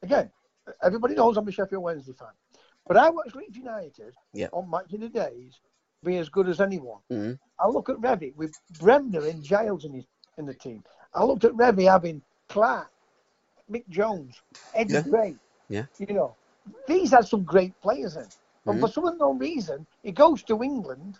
[0.02, 0.32] again,
[0.82, 2.30] everybody knows I'm a Sheffield Wednesday fan,
[2.88, 4.48] but I watch Leeds United Yeah.
[4.54, 5.60] on match of the days
[6.04, 7.02] be as good as anyone.
[7.10, 7.40] Mhm.
[7.60, 10.06] I look at Revie with Bremner and Giles in his
[10.38, 10.84] in the team.
[11.14, 12.92] I looked at Revie having Clark,
[13.70, 14.42] Mick Jones,
[14.74, 15.02] Eddie Yeah.
[15.02, 15.40] Gray.
[15.70, 15.86] Yeah.
[15.98, 16.38] You know,
[16.88, 18.32] these had some great players in.
[18.66, 18.80] But Mhm.
[18.80, 21.20] for some unknown reason, he goes to England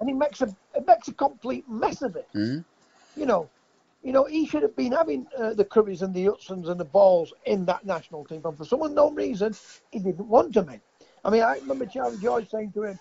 [0.00, 0.54] and he makes a
[0.86, 2.28] makes a complete mess of it.
[2.34, 2.64] Mhm.
[3.14, 3.50] You know,
[4.02, 6.84] you know he should have been having uh, the Currys and the Hudsons and the
[6.84, 9.56] Balls in that national team, but for some unknown reason,
[9.90, 10.80] he didn't want them in.
[11.24, 12.98] I mean, I remember Charlie George saying to him,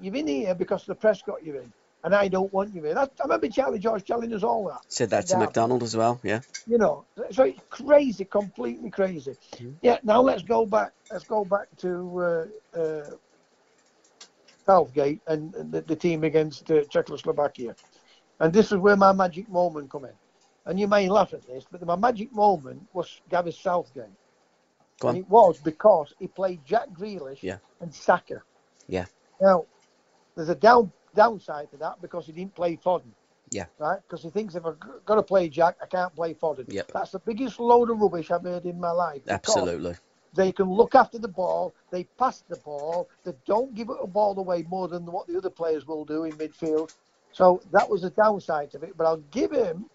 [0.00, 1.72] "You're in here because the press got you in,
[2.04, 4.80] and I don't want you in." That's, I remember Charlie George telling us all that.
[4.88, 5.38] Said that to.
[5.38, 6.20] McDonald as well.
[6.22, 6.40] Yeah.
[6.66, 9.36] You know, so it's crazy, completely crazy.
[9.56, 9.74] Mhm.
[9.82, 9.98] Yeah.
[10.02, 10.92] Now let's go back.
[11.10, 13.10] Let's go back to uh, uh,
[14.64, 17.74] Southgate and and the, the team against uh, Czechoslovakia,
[18.40, 20.14] and this is where my magic moment come in.
[20.66, 24.10] And you may laugh at this, but my magic moment was Gary Southgate.
[25.04, 27.58] And it was because he played Jack Grealish Yeah.
[27.80, 28.42] and Saka.
[28.88, 29.04] Yeah.
[29.40, 29.66] Now,
[30.36, 33.12] there's a down downside to that because he didn't play Foden.
[33.50, 33.66] Yeah.
[33.78, 34.00] Right?
[34.06, 36.66] Because he thinks if I've got to play Jack, I can't play Foden.
[36.68, 36.92] Yep.
[36.92, 39.22] That's the biggest load of rubbish I've heard in my life.
[39.28, 39.94] Absolutely.
[40.34, 44.06] They can look after the ball, they pass the ball, they don't give it a
[44.06, 46.94] ball away more than what the other players will do in midfield.
[47.32, 48.96] So that was the downside of it.
[48.96, 49.86] But I'll give him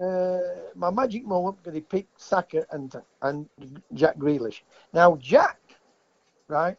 [0.00, 0.40] uh,
[0.74, 3.48] my magic moment because he picked Saka and and
[3.94, 4.60] Jack Grealish.
[4.92, 5.58] Now Jack,
[6.48, 6.76] right?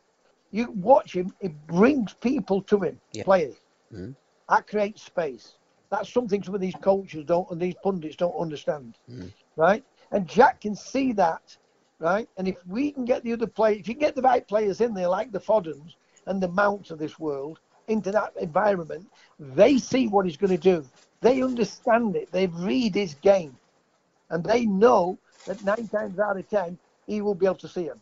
[0.52, 3.24] You watch him; it brings people to him, Yeah.
[3.24, 3.56] players.
[3.94, 4.16] Mhm.
[4.50, 5.56] That creates space.
[5.92, 9.34] That's something some of these coaches don't and these pundits don't understand, Mhm.
[9.56, 9.84] right?
[10.12, 11.58] And Jack can see that,
[12.00, 12.28] right?
[12.38, 14.94] And if we can get the other players, if you get the right players in
[14.94, 19.08] there, like the Fodens and the Mounts of this world, into that environment,
[19.40, 20.86] they see what he's going to do.
[21.22, 22.32] They understand it.
[22.32, 23.58] They read his game,
[24.30, 27.86] and they know that nine times out of ten he will be able to see
[27.86, 28.02] him.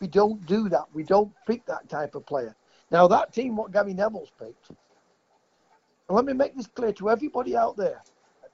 [0.00, 0.84] We don't do that.
[0.92, 2.54] We don't pick that type of player.
[2.90, 4.70] Now that team, what Gary Neville's picked.
[4.70, 8.02] And let me make this clear to everybody out there.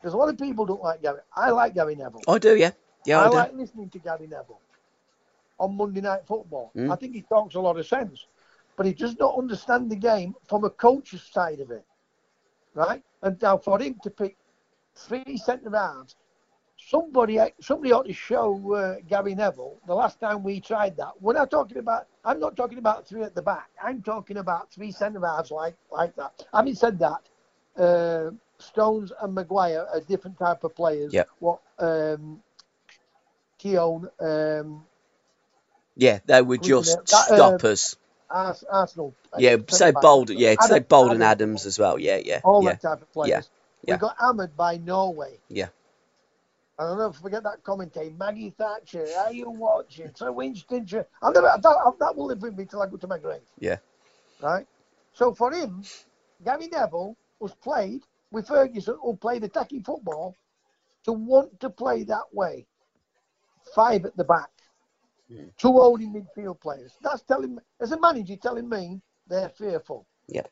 [0.03, 1.21] There's a lot of people don't like Gary.
[1.35, 2.23] I like Gary Neville.
[2.29, 2.57] I do.
[2.57, 2.73] Yeah.
[3.07, 3.21] Yeah.
[3.21, 4.61] I, I like listening to Gary Neville
[5.59, 6.73] on Monday Night Football.
[6.77, 6.93] Mm.
[6.93, 8.27] I think he talks a lot of sense,
[8.77, 11.85] but he does not understand the game from a coach's side of it,
[12.75, 13.03] right?
[13.23, 14.37] And now for him to pick
[14.97, 16.17] three centre halves,
[16.89, 21.13] somebody somebody ought to show uh, Gary Neville the last time we tried that.
[21.21, 22.07] We're not talking about.
[22.25, 23.69] I'm not talking about three at the back.
[23.83, 26.45] I'm talking about three centre halves like like that.
[26.53, 27.23] Having said that,
[27.83, 31.13] uh, Stones and Maguire are different type of players.
[31.13, 31.29] Yep.
[31.41, 32.41] What um,
[33.59, 34.85] Keown, um,
[35.97, 36.19] Yeah.
[36.27, 37.07] They were just in it?
[37.07, 37.97] That, uh, stoppers.
[38.31, 39.15] Ars- Arsenal.
[39.33, 39.57] uh, Yeah.
[39.69, 39.93] Say.
[39.93, 40.39] Bolden.
[40.39, 40.55] Yeah.
[40.61, 41.99] Say Adam- Bolden Adam- Adams as well.
[41.99, 42.17] Yeah.
[42.17, 42.41] Yeah.
[42.45, 42.71] All Yeah.
[42.73, 43.29] that type of players.
[43.29, 43.41] Yeah,
[43.93, 43.95] yeah.
[43.97, 45.39] We got hammered by Norway.
[45.49, 45.69] Yeah.
[46.79, 49.07] I don't know if forget that commentator, Maggie Thatcher.
[49.19, 50.11] Are you watching?
[50.15, 50.87] So Winston,
[51.23, 53.43] I'll never, that, that will live with me till I go to my grave.
[53.61, 53.77] Yeah.
[54.43, 54.67] Right.
[55.13, 55.85] So for him,
[56.45, 60.35] Gary Neville was played with Ferguson, who played attacking football,
[61.05, 62.67] to want to play that way.
[63.75, 64.51] Five at the back,
[65.33, 65.57] Mm.
[65.57, 66.99] two holding midfield players.
[67.01, 70.07] That's telling me, as a manager, telling me they're fearful.
[70.29, 70.43] Yeah.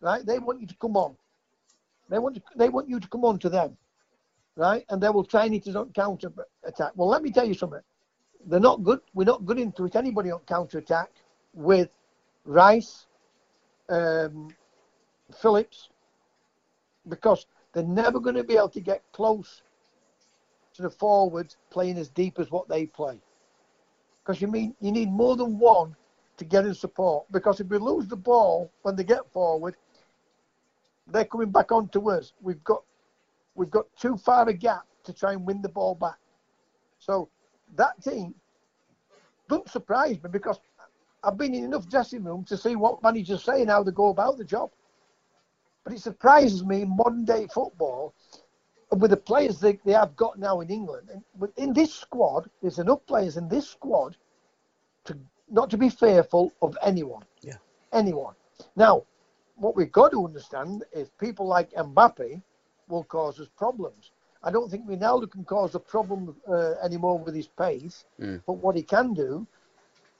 [0.00, 0.24] Right.
[0.24, 1.16] They want you to come on.
[2.08, 3.76] They want to, they want you to come on to them
[4.56, 4.84] right?
[4.88, 6.32] And they will try it on counter
[6.64, 6.92] attack.
[6.94, 7.80] Well, let me tell you something.
[8.46, 9.00] They're not good.
[9.14, 9.96] We're not good into it.
[9.96, 11.10] Anybody on counter attack
[11.54, 11.90] with
[12.44, 13.06] Rice,
[13.88, 14.48] um,
[15.40, 15.88] Phillips,
[17.08, 19.62] because they're never going to be able to get close
[20.74, 23.20] to the forwards playing as deep as what they play.
[24.24, 25.94] Because you mean you need more than one
[26.36, 27.30] to get in support.
[27.30, 29.76] Because if we lose the ball when they get forward,
[31.06, 32.32] they're coming back onto us.
[32.40, 32.82] We've got
[33.54, 36.18] we've got too far a gap to try and win the ball back.
[36.98, 37.28] So
[37.76, 38.34] that team
[39.48, 40.60] doesn't surprise me because
[41.24, 44.08] I've been in enough dressing rooms to see what managers say and how they go
[44.10, 44.70] about the job.
[45.84, 48.14] But it surprises me in modern day football
[48.92, 51.08] and with the players they, they have got now in England.
[51.10, 54.16] And in this squad, there's enough players in this squad
[55.04, 55.18] to
[55.50, 57.24] not to be fearful of anyone.
[57.40, 57.56] Yeah.
[57.92, 58.34] Anyone.
[58.76, 59.04] Now,
[59.56, 62.42] what we've got to understand is people like Mbappe
[62.92, 64.10] will cause us problems.
[64.44, 68.42] I don't think Ronaldo can cause a problem uh, anymore with his pace, Mm.
[68.46, 69.46] but what he can do,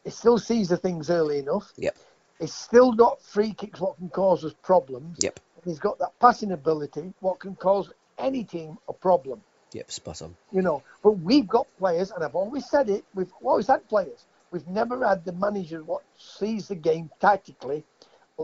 [0.04, 1.72] he still sees the things early enough.
[1.76, 1.96] Yep.
[2.40, 5.18] He's still got free kicks, what can cause us problems.
[5.22, 5.38] Yep.
[5.56, 9.42] And he's got that passing ability, what can cause any team a problem.
[9.72, 9.90] Yep.
[9.90, 10.36] Spot on.
[10.50, 13.04] You know, but we've got players, and I've always said it.
[13.14, 14.26] We've always had players.
[14.50, 17.84] We've never had the manager what sees the game tactically,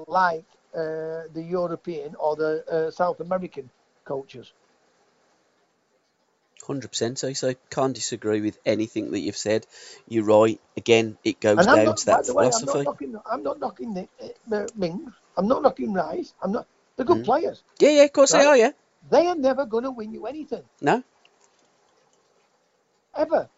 [0.06, 3.68] like uh, the European or the uh, South American
[4.09, 4.53] coaches.
[6.66, 7.25] Hundred percent.
[7.25, 9.66] I So can't disagree with anything that you've said.
[10.09, 10.61] You're right.
[10.77, 13.94] Again, it goes down not, to that the way, I'm not knocking, I'm not knocking
[13.94, 14.09] the,
[14.49, 15.14] the Mings.
[15.37, 16.35] I'm not knocking Rice.
[16.42, 16.68] I'm not.
[16.97, 17.25] They're good Mm.
[17.25, 17.64] players.
[17.81, 18.57] Yeah, yeah, of course they are.
[18.57, 18.73] Yeah.
[19.11, 21.03] They are never going to win you anything, No.
[23.16, 23.51] ever,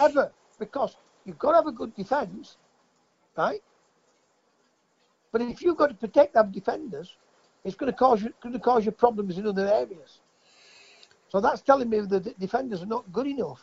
[0.00, 2.56] ever, because you've got to have a good defence,
[3.36, 3.62] right?
[5.32, 7.16] But if you've got to protect them defenders,
[7.66, 10.20] it's going to cause you going to cause you problems in other areas.
[11.28, 13.60] So that's telling me that the defenders are not good enough.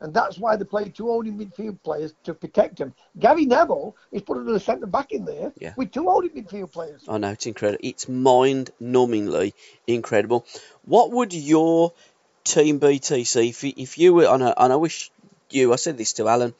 [0.00, 2.92] And that's why they play two holding midfield players to protect them.
[3.18, 5.72] Gary Neville is put another centre back in there Yeah.
[5.76, 7.04] with two holding midfield players.
[7.08, 7.80] I know it's incredible.
[7.82, 9.54] It's mind-numbingly
[9.86, 10.46] incredible.
[10.84, 11.92] What would your
[12.44, 13.48] team be, TC?
[13.48, 15.10] If you, if you were on a, and I wish
[15.50, 16.54] you, I said this to Alan,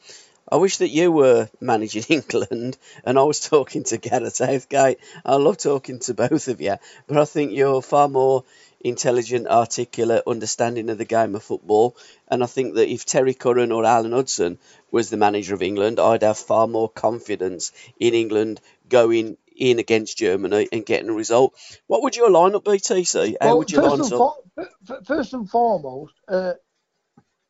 [0.47, 4.99] I wish that you were managing England and I was talking to Gareth Southgate.
[5.25, 6.75] I love talking to both of you,
[7.07, 8.43] but I think you're far more
[8.79, 11.95] intelligent, articulate, understanding of the game of football.
[12.27, 14.59] And I think that if Terry Curran or Alan Hudson
[14.91, 20.17] was the manager of England, I'd have far more confidence in England going in against
[20.17, 21.55] Germany and getting a result.
[21.87, 23.37] What would your lineup be, TC?
[23.41, 24.09] How Well, would you line up?
[24.09, 26.53] for, f- f- first and foremost, uh,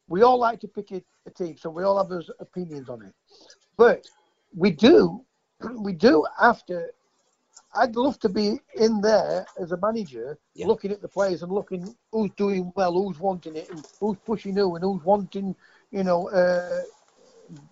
[0.08, 3.02] we all like to pick a, a team, so we all have those opinions on
[3.04, 3.13] it.
[3.78, 4.04] But
[4.56, 5.22] we do,
[5.80, 6.88] we do have to.
[7.76, 10.68] I'd love to be in there as a manager, Yeah.
[10.68, 14.56] looking at the players and looking who's doing well, who's wanting it, and who's pushing
[14.56, 15.56] who, and who's wanting,
[15.91, 16.82] you know, uh,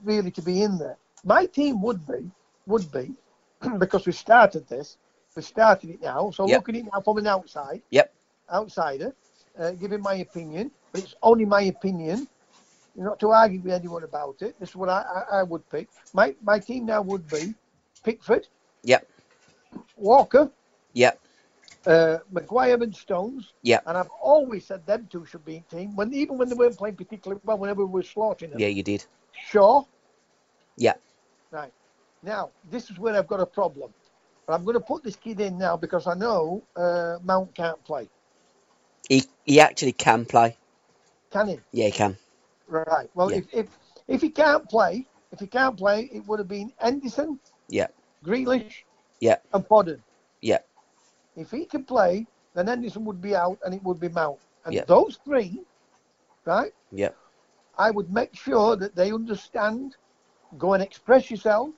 [0.04, 0.98] really to be in there.
[1.24, 2.30] My team would be,
[2.68, 3.14] would be,
[3.80, 4.98] because we started this,
[5.36, 6.32] we started it now.
[6.32, 6.58] So Yep.
[6.58, 8.14] looking at it now from an outside, Yep.
[8.52, 9.16] outsider,
[9.60, 12.28] uh, giving my opinion, but it's only my opinion.
[12.96, 14.60] You're not to argue with anyone about it.
[14.60, 15.90] This is what I, I, I would pick.
[16.14, 17.56] My my team now would be
[18.04, 18.48] Pickford,
[18.84, 19.08] Yep.
[19.98, 20.52] Walker,
[20.94, 21.20] Yep.
[21.88, 23.54] uh, Maguire and Stones.
[23.64, 23.80] Yeah.
[23.88, 25.96] And I've always said them two should be in team.
[25.96, 28.60] When even when they weren't playing particularly well, whenever we were slaughtering them.
[28.60, 29.06] Yeah, you did.
[29.32, 29.84] Shaw.
[30.78, 30.94] Yeah.
[31.52, 31.72] Right.
[32.24, 33.94] Now, this is where I've got a problem.
[34.46, 37.84] But I'm going to put this kid in now because I know uh, Mount can't
[37.86, 38.10] play.
[39.10, 40.58] He, he actually can play.
[41.32, 41.60] Can he?
[41.72, 42.18] Yeah, he can.
[42.68, 43.10] Right.
[43.14, 43.38] Well, Yeah.
[43.40, 47.40] if, if if he can't play, if he can't play, it would have been Henderson,
[47.70, 47.88] Yeah.
[48.24, 48.84] Grealish,
[49.20, 49.38] Yeah.
[49.54, 50.02] and Foden.
[50.42, 50.60] Yeah.
[51.36, 54.40] If he can play, then Henderson would be out, and it would be Mount.
[54.66, 54.86] And Yeah.
[54.86, 55.62] those three,
[56.46, 56.74] right?
[56.92, 57.10] Yeah.
[57.78, 59.96] I would make sure that they understand,
[60.58, 61.70] go and express yourself,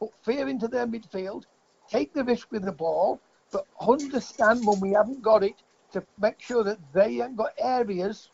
[0.00, 1.44] put fear into their midfield,
[1.88, 3.20] take the risk with the ball,
[3.52, 5.62] but understand when we haven't got it
[5.94, 8.28] to make sure that they haven't got areas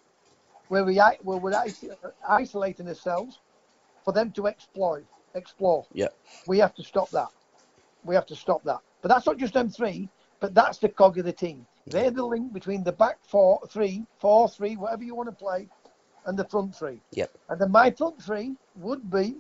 [0.68, 1.64] where we where we're
[2.28, 3.38] isolating ourselves
[4.04, 5.86] for them to exploit, explore.
[5.92, 6.08] Yeah.
[6.46, 7.28] We have to stop that.
[8.04, 8.80] We have to stop that.
[9.02, 10.08] But that's not just them three,
[10.40, 11.58] but that's the cog of the team.
[11.58, 11.90] Mm-hmm.
[11.90, 15.68] They're the link between the back four, three, four, three, whatever you want to play,
[16.26, 17.00] and the front three.
[17.12, 17.30] Yep.
[17.48, 19.36] And then my front three would be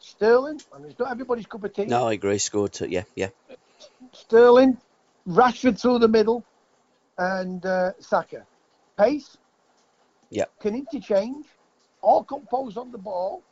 [0.00, 1.86] Sterling, and it's not everybody's cup of tea.
[1.86, 2.38] No, I agree.
[2.38, 2.86] Scored two.
[2.86, 3.30] Yeah, yeah.
[4.12, 4.78] Sterling,
[5.26, 6.44] Rashford through the middle,
[7.18, 8.46] and uh, Saka.
[8.96, 9.36] Pace.
[10.30, 10.50] Yep.
[10.60, 11.46] Can interchange.
[12.00, 13.42] All composed on the ball.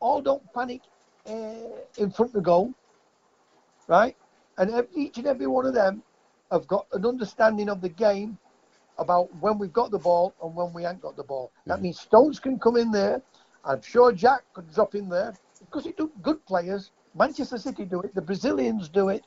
[0.00, 0.82] All don't panic
[1.26, 1.32] uh,
[1.98, 2.72] in front of the goal.
[3.88, 4.16] Right?
[4.58, 6.02] And each and every one of them
[6.50, 8.38] have got an understanding of the game
[8.98, 11.50] about when we've got the ball and when we ain't got the ball.
[11.66, 11.82] That Mhm.
[11.82, 13.22] means Stones can come in there.
[13.64, 16.90] I'm sure Jack could drop in there because he do good players.
[17.14, 18.14] Manchester City do it.
[18.14, 19.24] The Brazilians do it.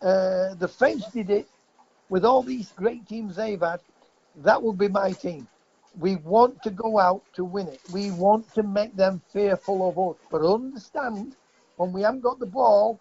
[0.00, 1.48] Uh, the French did it
[2.10, 3.80] with all these great teams they've had.
[4.36, 5.48] That would be my team.
[5.98, 7.80] We want to go out to win it.
[7.88, 10.22] We want to make them fearful of us.
[10.30, 11.36] But understand,
[11.76, 13.00] when we haven't got the ball,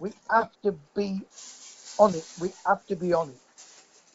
[0.00, 1.20] we have to be
[1.98, 2.28] on it.
[2.38, 3.40] We have to be on it.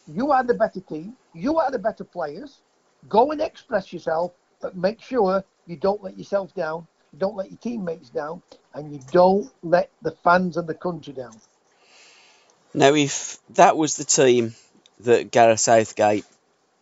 [0.07, 1.17] You are the better team.
[1.33, 2.61] You are the better players.
[3.09, 6.87] Go and express yourself, but make sure you don't let yourself down.
[7.13, 8.43] You don't let your teammates down,
[8.73, 11.41] and you don't let the fans and the country down.
[12.73, 14.55] Now, if that was the team
[15.01, 16.25] that Gareth Southgate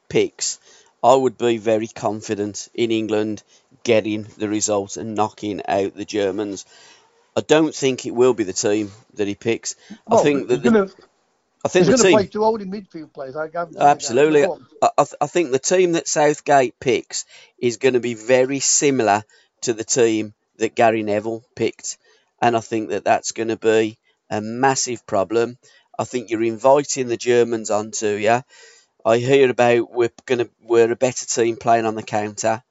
[0.10, 0.60] picks,
[1.04, 3.43] I would be very confident in England
[3.84, 6.65] getting the result and knocking out the Germans.
[7.36, 9.76] I don't think it will be the team that he picks.
[10.12, 10.91] I think that the,
[11.64, 13.36] I think he's the going to team play two holding midfield players.
[13.36, 13.88] I haven't seen that.
[13.88, 14.45] Absolutely.
[14.82, 17.26] I, I, I think the team that Southgate picks
[17.59, 19.24] is going to be very similar
[19.62, 21.97] to the team that Gary Neville picked,
[22.41, 23.97] and I think that that's going to be
[24.30, 25.57] a massive problem.
[25.98, 28.41] I think you're inviting the Germans onto you.
[29.06, 32.64] I hear about we're to we're a better team playing on the counter.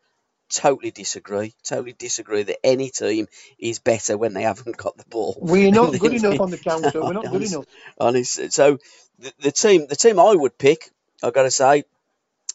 [0.49, 1.55] Totally disagree.
[1.65, 3.27] Totally disagree that any team
[3.59, 5.37] is better when they haven't got the ball.
[5.41, 7.03] We're not good enough on the counter.
[7.03, 7.65] We're not good enough.
[7.99, 8.53] honest.
[8.53, 8.79] So
[9.19, 10.91] the, the team, the team I would pick,
[11.23, 11.85] I've got to say,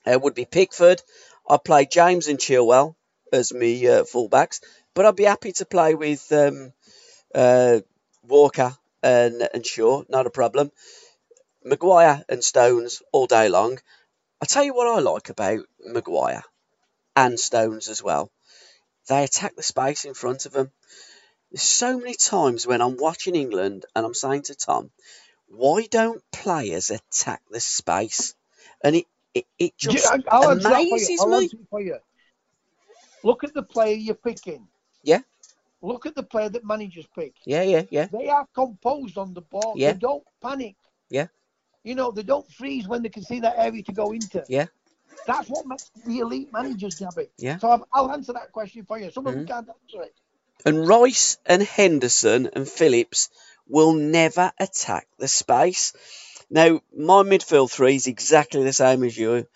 [0.06, 1.02] uh, would be Pickford.
[1.50, 2.96] I play James and Chilwell
[3.34, 4.62] as me uh, fullbacks,
[4.94, 6.72] but I'd be happy to play with um,
[7.36, 7.80] uh,
[8.24, 10.72] Walker and and Shaw, not a problem.
[11.64, 13.80] Maguire and Stones all day long.
[14.42, 16.44] I tell you what I like about Maguire
[17.16, 18.32] and Stones as well.
[19.10, 20.72] They attack the space in front of them.
[21.52, 24.92] There's so many times when I'm watching England and I'm saying to Tom,
[25.48, 28.36] why don't players attack the space?
[28.84, 31.10] And it, it, it just Yeah, I'll answer that for you.
[31.10, 31.52] amazes me.
[31.52, 31.98] answer it for you.
[33.24, 34.68] Look at the player you're picking.
[35.04, 35.22] Yeah.
[35.82, 37.36] Look at the player that managers pick.
[37.46, 38.08] Yeah, yeah, yeah.
[38.12, 39.74] They are composed on the ball.
[39.78, 39.94] Yeah.
[39.94, 40.76] They don't panic.
[41.10, 41.28] Yeah.
[41.84, 44.44] You know, they don't freeze when they can see that area to go into.
[44.48, 44.68] Yeah.
[45.26, 47.30] That's what makes the elite managers, Gabby.
[47.38, 47.58] Yeah.
[47.58, 49.12] So I've, I'll answer that question for you.
[49.12, 49.38] Some of Mhm.
[49.38, 50.16] them can't answer it.
[50.66, 53.30] And Rice and Henderson and Phillips
[53.68, 55.94] will never attack the space.
[56.50, 59.48] Now, my midfield three is exactly the same as you.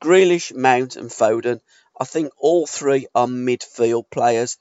[0.00, 1.60] Grealish, Mount, and Foden.
[2.00, 4.56] I think all three are midfield players.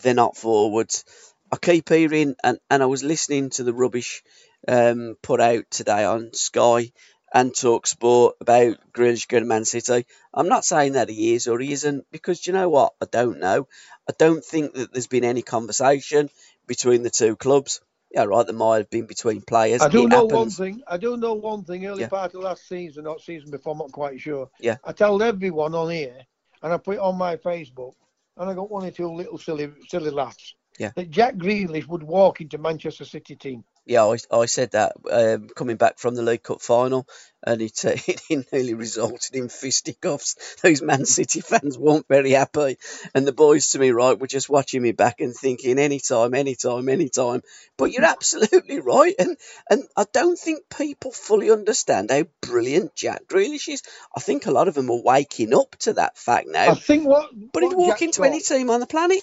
[0.00, 1.04] They're not forwards.
[1.52, 4.22] I keep hearing, and, and I was listening to the rubbish
[4.66, 6.92] um, put out today on Sky
[7.32, 10.06] and Talk Sport about Grealish going to Man City.
[10.32, 12.92] I'm not saying that he is or he isn't because do you know what?
[13.02, 13.68] I don't know.
[14.08, 16.30] I don't think that there's been any conversation
[16.66, 17.80] between the two clubs.
[18.10, 18.46] Yeah, right.
[18.46, 19.82] There might have been between players.
[19.82, 20.82] I do It know one thing.
[20.88, 21.86] I do know one thing.
[21.86, 22.08] Early Yeah.
[22.08, 24.50] part of last season, not season before, I'm not quite sure.
[24.58, 24.76] Yeah.
[24.82, 26.24] I told everyone on here,
[26.62, 27.94] and I put it on my Facebook,
[28.38, 30.54] and I got one or two little silly, silly laughs.
[30.78, 30.92] Yeah.
[30.94, 33.64] That Jack Grealish would walk into Manchester City team.
[33.84, 37.08] Yeah, I, I said that um, coming back from the League Cup final,
[37.42, 37.92] and it, uh,
[38.30, 40.56] it nearly resulted in fisticuffs.
[40.62, 42.76] Those Man City fans weren't very happy,
[43.14, 46.86] and the boys to me, right, were just watching me back and thinking, anytime, anytime,
[46.90, 47.40] anytime.
[47.78, 49.38] But you're absolutely right, and
[49.70, 53.82] and I don't think people fully understand how brilliant Jack Grealish is.
[54.14, 56.72] I think a lot of them are waking up to that fact now.
[56.72, 57.30] I think what.
[57.54, 59.22] But he'd walk Jack's into got- any team on the planet.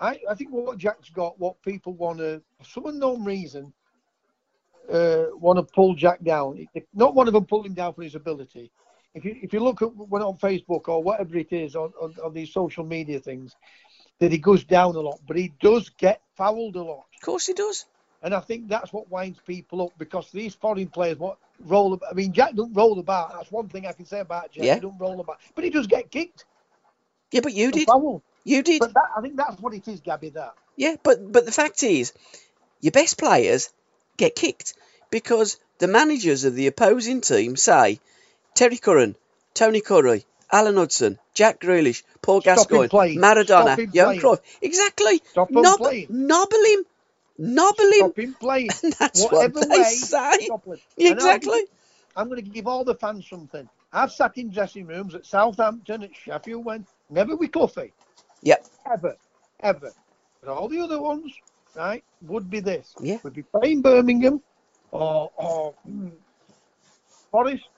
[0.00, 3.72] I, I think what Jack's got, what people want to, for some unknown reason,
[4.92, 6.66] uh, want to pull Jack down.
[6.94, 8.70] Not one of them pull him down for his ability.
[9.14, 12.14] If you if you look at when on Facebook or whatever it is on, on,
[12.24, 13.56] on these social media things,
[14.20, 17.06] that he goes down a lot, but he does get fouled a lot.
[17.14, 17.86] Of course he does.
[18.22, 21.98] And I think that's what winds people up because these foreign players what roll.
[22.08, 23.32] I mean, Jack don't roll about.
[23.32, 24.64] That's one thing I can say about Jack.
[24.64, 24.74] Yeah.
[24.74, 26.44] He don't roll about, but he does get kicked.
[27.32, 27.86] Yeah, but you did.
[27.86, 28.22] fouled.
[28.48, 28.80] You did.
[28.80, 30.30] But that, I think that's what it is, Gabby.
[30.30, 30.54] That.
[30.76, 32.14] Yeah, but but the fact is,
[32.80, 33.70] your best players
[34.16, 34.74] get kicked
[35.10, 38.00] because the managers of the opposing team say
[38.54, 39.16] Terry Curran,
[39.52, 42.88] Tony Currie, Alan Hudson, Jack Grealish, Paul Gascoigne.
[42.88, 44.16] Maradona, Johan.
[44.18, 44.40] Cruyff.
[44.62, 45.20] Exactly.
[45.30, 46.06] Stop him Nob- playing.
[46.08, 46.84] nobble him.
[47.36, 47.92] Nobble him.
[47.96, 48.70] Stop him playing.
[48.98, 50.32] That's Whatever what they way, say.
[50.46, 50.78] stop him.
[50.98, 51.60] And I'll Exactly.
[52.16, 53.68] I'm going to give all the fans something.
[53.92, 57.92] I've sat in dressing rooms at Southampton, at Sheffield, when never with coffee.
[58.90, 59.16] Ever,
[59.60, 59.92] ever.
[60.40, 61.32] But all the other ones,
[61.74, 62.94] right, would be this.
[63.00, 63.18] Yeah.
[63.22, 64.40] Would be playing Birmingham
[64.90, 66.08] or or hmm,
[67.30, 67.68] Forest,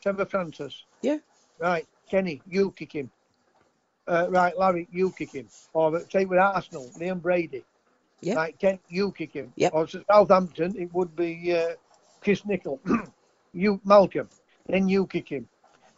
[0.00, 0.84] Trevor Francis.
[1.02, 1.18] Yeah.
[1.58, 3.10] Right, Kenny, you kick him.
[4.06, 5.48] Uh, right, Larry, you kick him.
[5.72, 7.64] Or say with Arsenal, Liam Brady.
[8.20, 8.34] Yeah.
[8.34, 9.52] Right, Ken, you kick him.
[9.56, 9.74] Yep.
[9.74, 11.74] Or to Southampton, it would be uh,
[12.22, 12.80] Chris Nicholl.
[13.52, 14.28] you, Malcolm.
[14.66, 15.48] Then you kick him.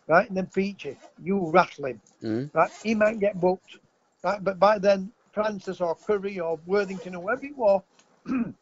[0.09, 2.01] Right, and then Peachy, you rattle him.
[2.23, 2.55] Mm.
[2.55, 3.79] Right, he might get booked.
[4.27, 7.83] Right, but by then, Francis or Currie or Worthington or whoever it was,
[8.27, 8.55] have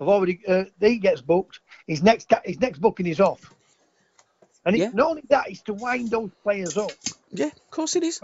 [0.00, 1.60] already uh, he gets booked.
[1.86, 3.40] His next his next booking is off.
[4.64, 4.86] And Yeah.
[4.86, 6.96] it's not only that, it's to wind those players up.
[7.30, 8.20] Yeah, of course it is.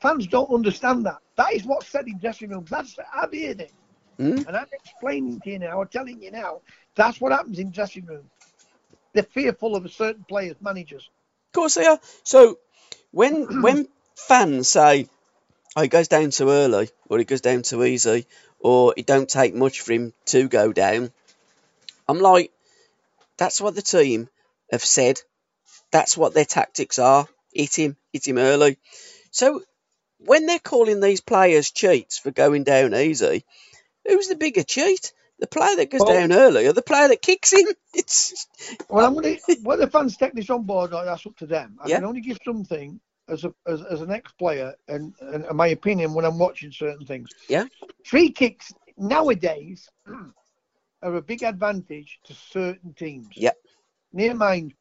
[0.00, 1.18] Fans don't understand that.
[1.36, 2.70] That is what's said in dressing rooms.
[2.70, 3.74] That's I've heard it.
[4.18, 4.46] Mm.
[4.48, 6.62] And I'm explaining to you now, or telling you now,
[6.94, 8.30] that's what happens in dressing rooms.
[9.12, 11.10] They're fearful of a certain players, managers.
[11.50, 12.00] Of course they are.
[12.24, 12.60] So
[13.10, 15.08] when when fans say,
[15.76, 18.26] "Oh, he goes down too early," or "He goes down too easy,"
[18.60, 21.12] or "It don't take much for him to go down,"
[22.08, 22.50] I'm like,
[23.36, 24.28] "That's what the team
[24.70, 25.20] have said.
[25.90, 27.28] That's what their tactics are.
[27.52, 28.78] Hit him, hit him early."
[29.30, 29.62] So
[30.18, 33.44] when they're calling these players cheats for going down easy,
[34.06, 35.12] who's the bigger cheat?
[35.38, 37.66] The player that goes Well- down early, or the player that kicks him?
[37.94, 38.46] It's
[38.88, 39.38] Well, I'm to.
[39.62, 41.78] Whether fans take this on board or that's up to them.
[41.82, 41.96] I Yeah.
[41.96, 46.24] can only give something as a as, as an ex-player and, and my opinion when
[46.24, 47.30] I'm watching certain things.
[47.48, 47.66] Yeah.
[48.04, 49.88] Free kicks nowadays
[51.02, 53.28] are a big advantage to certain teams.
[53.34, 53.56] Yep.
[54.12, 54.74] Near mind,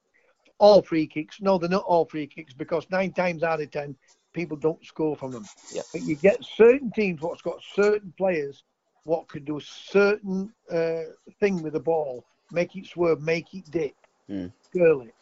[0.60, 1.42] all free kicks.
[1.42, 3.96] No, they're not all free kicks because nine times out of ten,
[4.34, 5.46] people don't score from them.
[5.74, 5.86] Yep.
[5.92, 8.64] But you get certain teams what's got certain players
[9.06, 11.02] what can do a certain uh,
[11.40, 13.94] thing with the ball, make it swerve, make it dip,
[14.28, 14.48] Hmm.
[14.76, 15.14] curl it.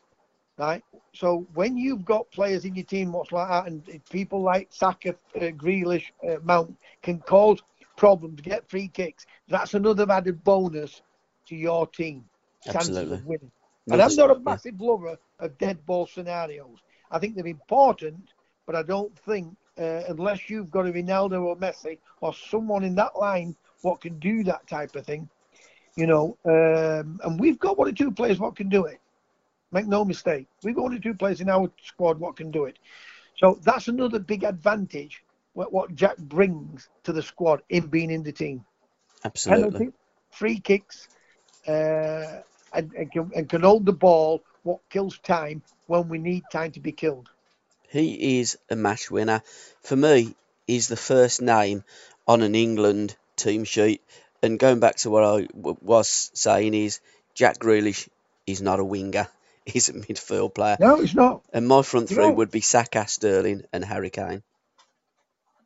[0.58, 0.84] Right?
[1.14, 5.16] So when you've got players in your team, what's like that, and people like Saka,
[5.36, 7.62] uh, Grealish, uh, Mount can cause
[7.98, 9.26] problems, get free kicks.
[9.48, 11.02] That's another added bonus
[11.48, 12.26] to your team.
[12.64, 13.18] Chances Absolutely.
[13.18, 13.52] of winning.
[13.92, 16.80] And I'm not a massive lover of dead ball scenarios.
[17.12, 18.30] I think they're important,
[18.66, 22.96] but I don't think uh, unless you've got a Ronaldo or Messi or someone in
[22.96, 25.28] that line what can do that type of thing,
[25.96, 26.38] you know.
[26.46, 29.00] Um, and we've got one or two players what can do it.
[29.74, 32.78] Make no mistake, we've only two players in our squad what can do it.
[33.38, 38.24] So that's another big advantage what, what Jack brings to the squad in being in
[38.24, 38.66] the team.
[39.24, 39.72] Absolutely.
[39.72, 39.98] Penalty,
[40.32, 41.08] free kicks,
[41.68, 42.42] uh,
[42.74, 44.44] and, and, can, and can hold the ball.
[44.64, 47.30] What kills time when we need time to be killed.
[47.90, 49.44] He is a match winner.
[49.82, 51.84] For me, he's the first name
[52.28, 54.02] on an England team sheet.
[54.42, 57.02] And going back to what I was saying is
[57.34, 58.08] Jack Grealish
[58.48, 59.28] is not a winger.
[59.66, 60.78] He's a midfield player.
[60.80, 61.44] No, he's not.
[61.54, 62.34] And my front three No.
[62.34, 64.44] would be Saka, Sterling, and Harry Kane.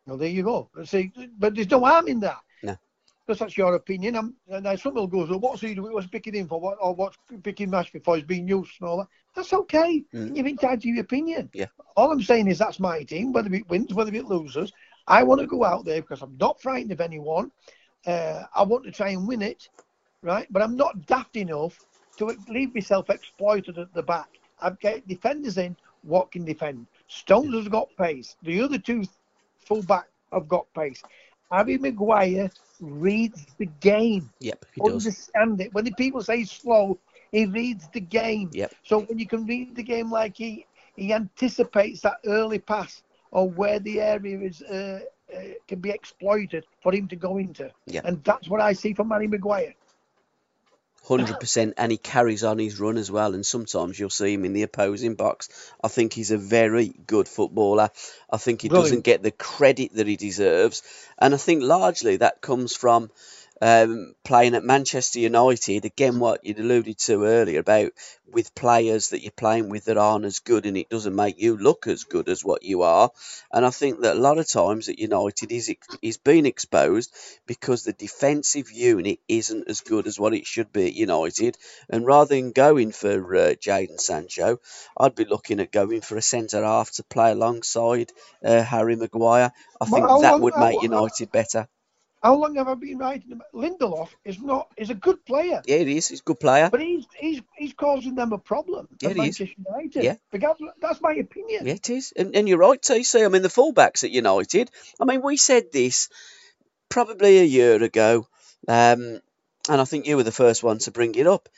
[0.05, 0.69] Well, there you go.
[0.85, 2.37] See, but there's no harm in that.
[2.63, 2.77] No.
[3.25, 4.15] Because that's your opinion.
[4.15, 5.91] I'm, and now someone goes, well, what's he doing?
[5.91, 6.61] What's picking him for?
[6.61, 9.07] What, or what's picking match before he's being used and all that?
[9.35, 10.03] That's okay.
[10.13, 10.37] Mm.
[10.37, 11.49] You're entitled to your opinion.
[11.53, 11.65] Yeah.
[11.95, 14.71] All I'm saying is that's my team, whether it wins, whether it loses.
[15.07, 17.51] I want to go out there because I'm not frightened of anyone.
[18.05, 19.67] Uh, I want to try and win it,
[20.21, 20.47] right?
[20.49, 21.77] But I'm not daft enough
[22.17, 24.39] to leave myself exploited at the back.
[24.61, 25.75] I've got defenders in.
[26.03, 26.87] What can defend?
[27.07, 28.35] Stones has got pace.
[28.43, 29.03] The other two
[29.59, 31.03] full back have got pace.
[31.51, 32.49] Harry Maguire
[32.79, 34.91] reads the game, Yep, he does.
[34.91, 35.73] understand it.
[35.73, 36.99] When the people say slow,
[37.31, 38.49] he reads the game.
[38.53, 38.73] Yep.
[38.83, 40.65] So when you can read the game like he
[40.95, 44.99] he anticipates that early pass or where the area is uh,
[45.35, 47.69] uh, can be exploited for him to go into.
[47.85, 48.01] Yeah.
[48.03, 49.73] And that's what I see from Harry Maguire.
[51.07, 53.33] Hundred percent, and he carries on his run as well.
[53.33, 55.47] And sometimes you'll see him in the opposing box.
[55.81, 57.91] I think he's a very good footballer.
[58.29, 58.89] I think he Brilliant.
[58.89, 60.83] doesn't get the credit that he deserves,
[61.17, 63.09] and I think largely that comes from
[63.61, 65.85] um, playing at Manchester United.
[65.85, 67.91] Again, what you'd alluded to earlier about
[68.29, 71.57] with players that you're playing with that aren't as good, and it doesn't make you
[71.57, 73.09] look as good as what you are.
[73.51, 77.13] And I think that a lot of times at United is is being exposed
[77.45, 81.57] because the defensive unit isn't as good as what it should be at United.
[81.89, 84.59] And rather than going for uh, Jadon Sancho,
[84.97, 88.11] I'd be looking at going for a centre half to play alongside
[88.43, 89.51] uh, Harry Maguire.
[89.81, 91.67] I Well, think how that would how- make how- United better.
[92.23, 95.61] How long have I been writing about Lindelof is not is a good player.
[95.65, 96.07] Yeah, he is.
[96.07, 96.69] He's a good player.
[96.69, 99.39] But he's he's he's causing them a problem Yeah, at he is.
[99.39, 100.03] Manchester United.
[100.03, 100.15] Yeah.
[100.31, 101.67] Because that's my opinion.
[101.67, 102.13] Yeah, it is.
[102.17, 103.23] And, and you're right, TC.
[103.23, 106.09] I mean, the fullbacks at United, I mean, we said this
[106.89, 108.27] probably a year ago,
[108.67, 109.21] um,
[109.69, 111.49] and I think you were the first one to bring it up.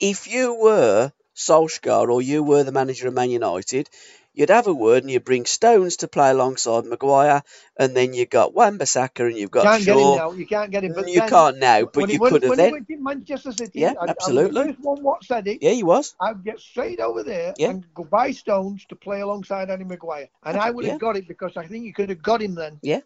[0.00, 3.88] If you were Solskjaer or you were the manager of Man United,
[4.36, 7.42] you'd have a word and you'd bring Stones to play alongside Maguire,
[7.76, 10.16] and then you've got Wan-Bissaka and you've got can't get him Shaw.
[10.16, 10.30] now.
[10.32, 10.92] You can't get him.
[10.94, 12.66] But You then, can't now, but you went- could have when.
[12.66, 13.80] He went to Manchester City.
[13.80, 14.62] Yeah, I- I was absolutely.
[14.62, 15.58] the first one what said it.
[15.62, 16.14] Yeah, he was.
[16.20, 17.70] I'd get straight over there Yeah.
[17.70, 20.98] and go buy Stones to play alongside Harry Maguire, and I would have Yeah.
[20.98, 22.78] got it because I think you could have got him then.
[22.82, 23.00] Yeah.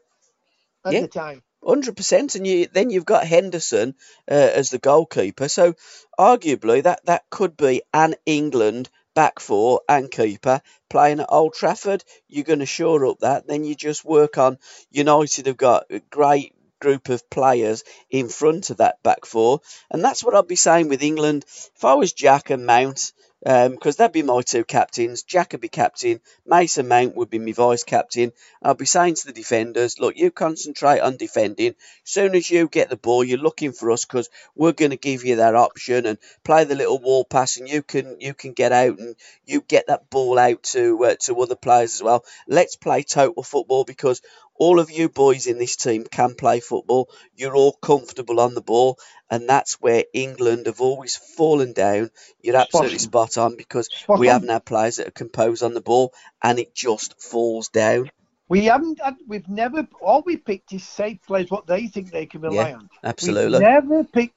[0.84, 1.00] At Yeah.
[1.02, 1.42] the time.
[1.62, 3.94] Hundred percent, and you then you've got Henderson
[4.30, 5.46] uh, as the goalkeeper.
[5.48, 5.74] So
[6.18, 12.04] arguably that that could be an England back four and keeper playing at Old Trafford.
[12.28, 13.46] You're going to shore up that.
[13.46, 14.58] Then you just work on.
[14.90, 20.02] United have got a great group of players in front of that back four, and
[20.02, 21.44] that's what I'd be saying with England.
[21.76, 23.12] If I was Jack and Mount.
[23.42, 25.22] Because that'd be my two captains.
[25.22, 26.20] Jack would be captain.
[26.44, 28.32] Mason Mount would be my vice captain.
[28.62, 31.74] I'll be saying to the defenders, look, you concentrate on defending.
[32.04, 35.24] Soon as you get the ball, you're looking for us because we're going to give
[35.24, 38.72] you that option and play the little wall pass, and you can you can get
[38.72, 39.16] out and
[39.46, 42.24] you get that ball out to uh, to other players as well.
[42.46, 44.20] Let's play total football because
[44.60, 47.08] all of you boys in this team can play football.
[47.34, 48.98] You're all comfortable on the ball,
[49.30, 52.10] and that's where England have always fallen down.
[52.42, 54.34] You're absolutely Spot spot on because Spot we on.
[54.34, 58.10] haven't had players that are composed on the ball, and it just falls down.
[58.50, 62.26] We haven't had, we've never, all we picked is safe players, what they think they
[62.26, 62.90] can rely Yeah, on.
[63.02, 63.60] Absolutely.
[63.60, 64.34] We've never picked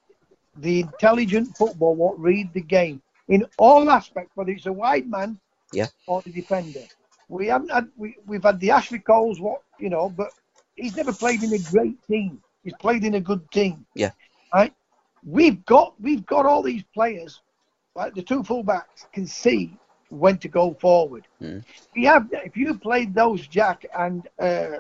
[0.55, 5.37] the intelligent football, what read the game in all aspects, whether it's a wide man
[5.73, 5.87] Yeah.
[6.07, 6.81] or the defender.
[7.33, 10.29] We haven't had, we, we've had the Ashley Coles, what, you know, but
[10.75, 12.41] he's never played in a great team.
[12.63, 13.85] He's played in a good team.
[13.95, 14.11] Yeah.
[14.53, 14.73] Right?
[15.25, 17.41] We've got, we've got all these players,
[17.95, 19.75] like the two fullbacks can see
[20.09, 21.25] when to go forward.
[21.41, 21.63] Mm.
[21.95, 24.77] We have, if you played those Jack and uh,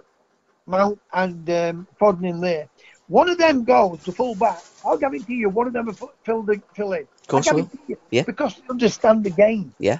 [0.67, 2.69] Mount and um, Foden in there,
[3.07, 4.61] one of them goes to full back.
[4.85, 7.01] I'll guarantee you, one of them will fill the fill in.
[7.01, 7.69] Of course will.
[7.87, 8.23] you, Yeah.
[8.23, 9.73] Because they understand the game.
[9.79, 9.99] Yeah.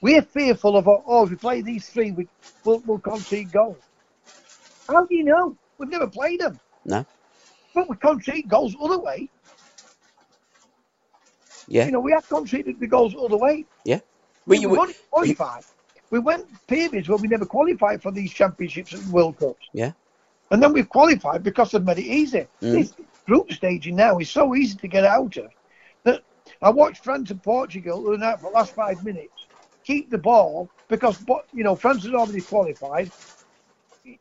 [0.00, 2.28] We're fearful of, oh, if we play these three, we,
[2.64, 3.82] we'll, we'll concede goals.
[4.86, 5.56] How do you know?
[5.76, 6.58] We've never played them.
[6.84, 7.04] No.
[7.74, 9.28] But we concede goals other way.
[11.66, 11.86] Yeah.
[11.86, 13.64] You know, we have conceded the goals other way.
[13.84, 14.00] Yeah.
[14.46, 15.64] We, we only qualified.
[16.10, 19.68] We went periods where we never qualified for these championships and World Cups.
[19.74, 19.92] Yeah.
[20.50, 22.46] And then we've qualified because they've made it easy.
[22.62, 22.72] Mm.
[22.72, 22.94] This
[23.26, 25.50] group staging now is so easy to get out of
[26.04, 26.22] that
[26.62, 29.37] I watched France and Portugal the night for the last five minutes
[29.88, 31.16] keep the ball because
[31.52, 33.10] you know France had already qualified.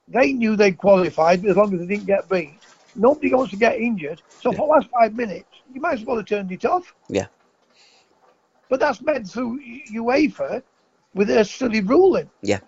[0.08, 2.58] They knew they'd qualified as long as they didn't get beat.
[2.96, 4.22] Nobody wants to get injured.
[4.42, 6.96] So for the last five minutes, you might as well have turned it off.
[7.10, 7.28] Yeah.
[8.70, 9.60] But that's meant through
[9.94, 10.64] UEFA
[11.14, 12.30] with their silly ruling.
[12.42, 12.60] Yeah.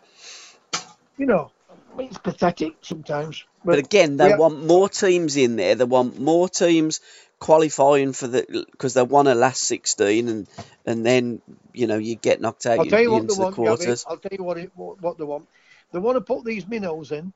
[1.17, 1.51] You know,
[1.99, 3.43] it's pathetic sometimes.
[3.63, 5.75] But again, they have- want more teams in there.
[5.75, 7.01] They want more teams
[7.39, 10.47] qualifying for the because they won a last sixteen, and
[10.85, 11.41] and then
[11.73, 14.05] you know you get knocked out I'll tell you what they the want, quarters.
[14.07, 15.47] I'll tell you what, it, what what they want.
[15.91, 17.33] They want to put these minnows in.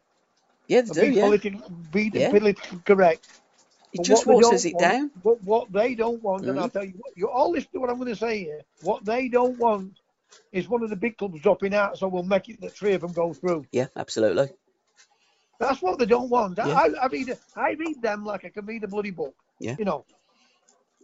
[0.68, 1.02] Yeah, they do.
[1.02, 1.62] Be, Yeah, politically,
[1.92, 2.30] be Yeah.
[2.32, 3.28] politically correct.
[3.92, 5.12] it But just waters it want- down.
[5.22, 6.62] What, what they don't want, and Mhm.
[6.62, 8.62] I'll tell you, what, you all listen to what I'm going to say here.
[8.82, 9.94] What they don't want
[10.52, 13.02] is one of the big clubs dropping out, so we'll make it that three of
[13.02, 13.66] them go through.
[13.72, 14.50] Yeah, absolutely.
[15.60, 16.60] That's what they don't want.
[16.60, 16.76] I- Yeah.
[16.76, 19.36] I, I read, I read them like I can read a bloody book.
[19.60, 19.76] Yeah.
[19.80, 20.06] You know,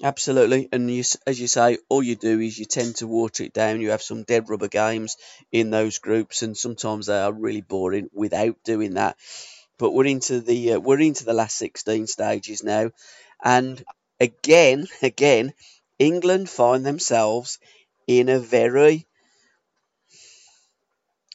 [0.02, 3.52] Absolutely, and you, as you say, all you do is you tend to water it
[3.52, 3.82] down.
[3.82, 5.18] You have some dead rubber games
[5.52, 9.18] in those groups, and sometimes they are really boring without doing that.
[9.78, 12.92] But we're into the uh, we're into the last sixteen stages now,
[13.44, 13.84] and
[14.22, 15.54] again, again,
[15.98, 17.60] England find themselves
[18.08, 19.06] in a very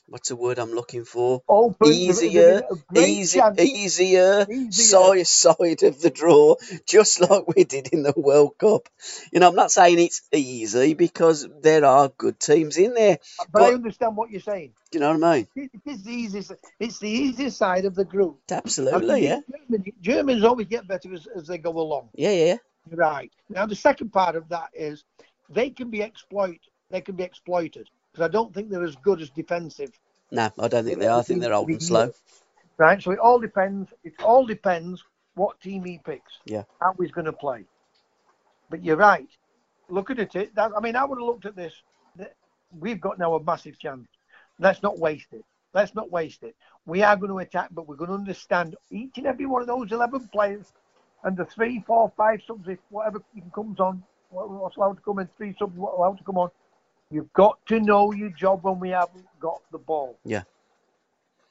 [0.07, 1.43] what's the word I'm looking for?
[1.49, 2.63] Oh, open, Easier,
[2.95, 4.73] Easy, easier, Easier.
[4.73, 8.89] side side of the draw, just like we did in the World Cup.
[9.33, 13.19] You know, I'm not saying it's easy because there are good teams in there.
[13.53, 14.73] But I understand what you're saying.
[14.91, 15.71] Do you know what I mean?
[15.87, 16.53] It's the easiest.
[16.79, 18.41] It's the easiest side of the group.
[18.51, 22.11] Absolutely, yeah, Germany, Germans always get better as, as they go along.
[22.15, 22.57] yeah, yeah, yeah.
[22.91, 23.33] Right.
[23.49, 25.05] Now the second part of that is
[25.49, 26.61] they can be exploited.
[26.91, 29.91] They can be exploited because I don't think they're as good as defensive.
[30.31, 31.19] No, I don't think they are.
[31.19, 32.13] I think they're old and slow.
[32.79, 33.03] Right.
[33.03, 33.91] So it all depends.
[34.05, 35.03] It all depends
[35.35, 36.33] what team he picks.
[36.45, 36.63] Yeah.
[36.81, 37.65] How he's going to play.
[38.71, 39.27] But you're right.
[39.89, 41.75] Looking at it, that, I mean, I would have looked at this.
[42.79, 44.07] We've got now a massive chance.
[44.61, 45.45] Let's not waste it.
[45.75, 46.55] Let's not waste it.
[46.87, 49.67] We are going to attack, but we're going to understand each and every one of
[49.69, 50.73] those 11 players
[51.25, 53.21] and the three, four, five subs, if whatever
[53.53, 56.51] comes on, what- what's allowed to come in, three subs, what's allowed to come on.
[57.11, 60.19] You've got to know your job when we haven't got the ball.
[60.25, 60.43] Yeah.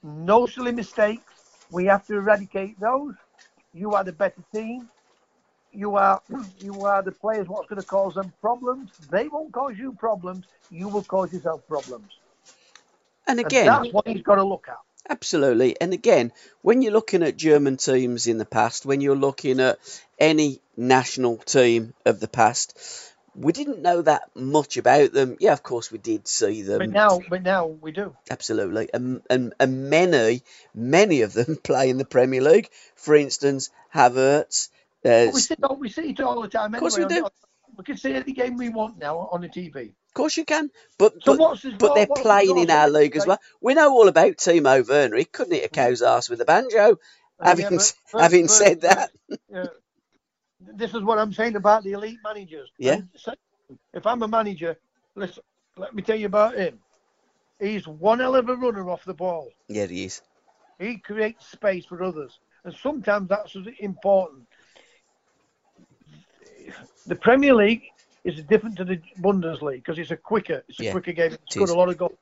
[0.02, 1.24] No silly mistakes.
[1.72, 3.16] We have to eradicate those.
[3.74, 4.90] You are the better team.
[5.72, 6.22] You are
[6.60, 7.48] you are the players.
[7.48, 8.92] What's going to cause them problems?
[9.10, 10.46] They won't cause you problems.
[10.70, 12.12] You will cause yourself problems.
[13.28, 14.78] And And again, that's what he's got to look at.
[15.10, 15.80] Absolutely.
[15.80, 16.32] And again,
[16.62, 19.78] when you're looking at German teams in the past, when you're looking at
[20.18, 25.38] any national team of the past, we didn't know that much about them.
[25.40, 26.80] Yeah, of course we did see them.
[26.80, 28.16] But now, but now we do.
[28.30, 28.90] Absolutely.
[28.94, 32.70] And, and, and many, many of them play in the Premier League.
[32.96, 34.70] For instance, Havertz.
[35.06, 36.74] Uh, we see, it- we see it all the time.
[36.74, 37.28] Of course we do.
[37.76, 39.88] We can see any game we want now on the TV.
[39.90, 40.70] of course you can.
[41.00, 43.40] But, So but, but they're playing in our league as well.
[43.62, 45.18] We know all about Timo Werner.
[45.18, 46.98] He couldn't hit a cow's ass with a banjo.
[47.42, 47.78] Having, Yeah,
[48.12, 49.10] but- having but- said that,
[49.52, 49.66] Yeah.
[50.76, 52.70] This is what I'm saying about the elite managers.
[52.78, 53.02] Yeah.
[53.94, 54.78] If I'm a manager,
[55.16, 55.44] listen,
[55.78, 56.80] let me tell you about him.
[57.60, 59.50] He's one hell of a runner off the ball.
[59.68, 60.22] yeah, he is.
[60.80, 64.48] He creates space for others, and sometimes that's important.
[67.06, 67.84] The Premier League
[68.24, 71.34] is different to the Bundesliga because it's a quicker, it's a Yeah, quicker game.
[71.34, 72.14] It's it got a lot of goals.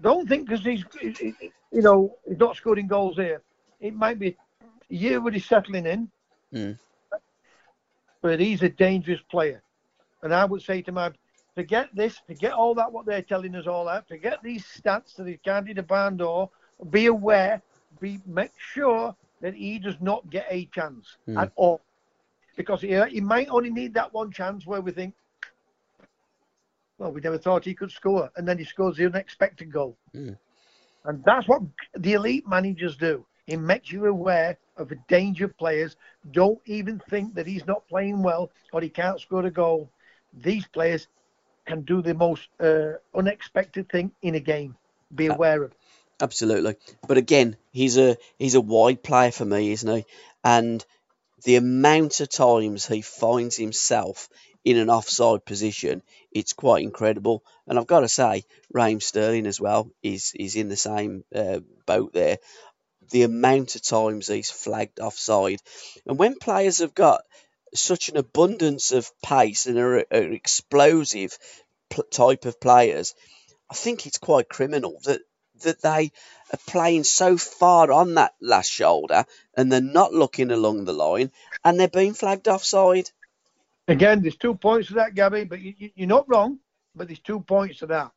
[0.00, 1.10] Don't think because he's, he-
[1.40, 3.42] he- you know, he's not scoring goals here.
[3.80, 6.10] It might be a year where he's settling in,
[6.52, 6.78] Mm.
[8.24, 9.62] But he's a dangerous player.
[10.22, 11.12] And I would say to my,
[11.54, 15.26] forget this, forget all that what they're telling us all out, forget these stats that
[15.26, 16.48] he can't hit a barn door.
[16.88, 17.60] Be aware,
[18.00, 21.36] be make sure that he does not get a chance Hmm.
[21.36, 21.82] at all,
[22.56, 25.12] because he, he might only need that one chance where we think,
[26.96, 29.98] well, we never thought he could score, and then he scores the unexpected goal.
[30.12, 30.30] Hmm.
[31.04, 31.60] And that's what
[31.94, 33.26] the elite managers do.
[33.46, 35.96] He makes you aware of the danger of players.
[36.30, 39.90] Don't even think that he's not playing well or he can't score a goal.
[40.32, 41.06] These players
[41.66, 44.76] can do the most uh, unexpected thing in a game.
[45.14, 45.72] Be aware of.
[46.20, 46.76] Absolutely.
[47.06, 50.06] But again, he's a he's a wide player for me, isn't he?
[50.42, 50.84] And
[51.44, 54.28] the amount of times he finds himself
[54.64, 57.44] in an offside position, it's quite incredible.
[57.66, 61.60] And I've got to say, Raheem Sterling as well is is in the same uh,
[61.86, 62.38] boat there.
[63.10, 65.60] The amount of times he's flagged offside,
[66.06, 67.22] and when players have got
[67.74, 71.36] such an abundance of pace and are, are explosive
[72.10, 73.14] type of players,
[73.70, 75.20] I think it's quite criminal that
[75.62, 76.10] that they
[76.52, 79.24] are playing so far on that last shoulder
[79.56, 81.30] and they're not looking along the line
[81.64, 83.10] and they're being flagged offside.
[83.86, 86.58] Again, there's two points to that, Gabby, but you, you're not wrong,
[86.94, 88.10] but there's two points to that.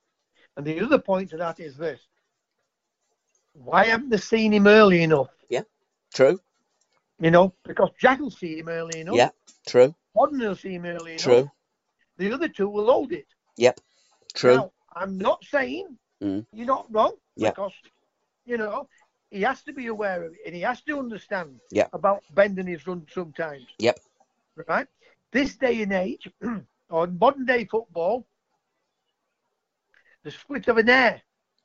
[0.56, 2.00] And the other point to that is this.
[3.64, 5.30] Why haven't they seen him early enough?
[5.49, 5.64] Yeah,
[6.14, 6.39] true.
[7.20, 9.16] You know, because Jack will see him early enough.
[9.16, 9.30] Yeah,
[9.68, 9.95] true.
[10.16, 11.24] Foden will see him early enough.
[11.24, 11.51] True.
[12.18, 13.26] The other two will hold it.
[13.58, 13.80] Yep,
[14.34, 14.55] true.
[14.55, 16.45] Now, I'm not saying Mm.
[16.51, 17.16] you're not wrong
[17.51, 17.74] because,
[18.45, 18.88] you know,
[19.30, 21.88] he has to be aware of it and he has to understand Yeah.
[21.93, 23.68] about bending his run sometimes.
[23.78, 23.99] Yep.
[24.68, 24.88] Right?
[25.32, 26.28] This day and age,
[26.89, 28.26] on modern day football,
[30.24, 31.22] the split of an air,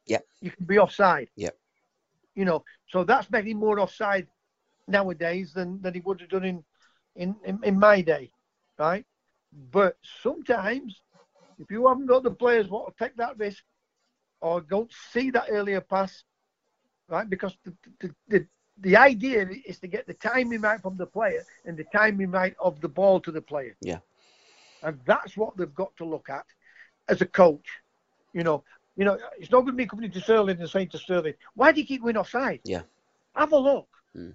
[0.07, 0.27] Yep.
[0.41, 1.31] you can be offside.
[1.37, 1.57] Yep.
[2.35, 4.27] You know, so that's making more offside
[4.89, 6.65] nowadays than, than he would have done in,
[7.17, 8.31] in, in, in my day.
[8.79, 9.05] Right?
[9.71, 11.01] But sometimes,
[11.59, 13.63] if you haven't got the players what to take that risk
[14.41, 16.25] or don't see that earlier pass,
[17.09, 17.29] right?
[17.29, 18.47] Because the, the, the,
[18.79, 22.57] the idea is to get the timing right from the player and the timing right
[22.59, 23.77] of the ball to the player.
[23.83, 23.99] Yeah.
[24.83, 26.47] And that's what they've got to look at
[27.09, 27.69] as a coach.
[28.33, 28.65] You know,
[28.97, 31.73] you know, it's not going to be coming to Sterling and saying to Sterling, "Why
[31.73, 32.83] do you keep going offside?" Yeah.
[33.35, 33.89] Have a look.
[34.17, 34.35] Mm.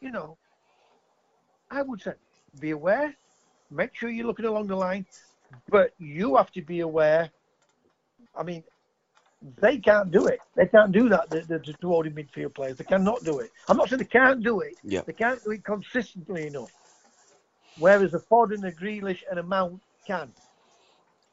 [0.00, 0.36] You know,
[1.70, 2.12] I would say,
[2.60, 3.14] be aware.
[3.70, 5.06] Make sure you're looking along the line,
[5.68, 7.30] but you have to be aware.
[8.36, 8.62] I mean,
[9.60, 10.40] they can't do it.
[10.54, 11.30] They can't do that.
[11.30, 13.50] The, the, the two holding midfield players, they cannot do it.
[13.68, 14.74] I'm not saying they can't do it.
[14.84, 15.00] Yeah.
[15.06, 16.70] They can't do it consistently enough.
[17.78, 20.32] Whereas a Ford and a Grealish and a Mount can.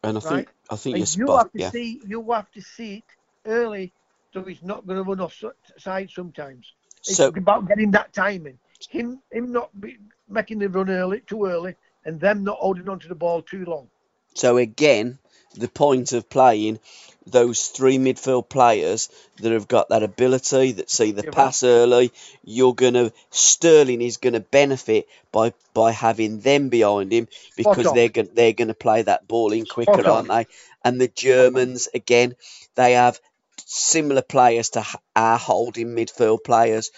[0.03, 2.01] And I think I think And you have to Yeah, see.
[2.07, 3.93] You have to see it early,
[4.33, 6.71] so he's not going to run offside sometimes.
[7.07, 8.59] It's So about getting that timing.
[8.89, 9.97] Him, him not be,
[10.29, 11.75] making the run early, too early,
[12.05, 13.89] and them not holding onto the ball too long.
[14.35, 15.19] So again,
[15.55, 16.79] the point of playing
[17.25, 22.11] those three midfield players that have got that ability, that see the Yeah, pass early,
[22.43, 28.29] you're gonna Sterling is gonna benefit by by having them behind him because they're gonna
[28.33, 30.47] they're gonna play that ball in quicker, Spot aren't they?
[30.83, 32.35] And the Germans again,
[32.75, 33.19] they have
[33.65, 36.91] similar players to our holding midfield players,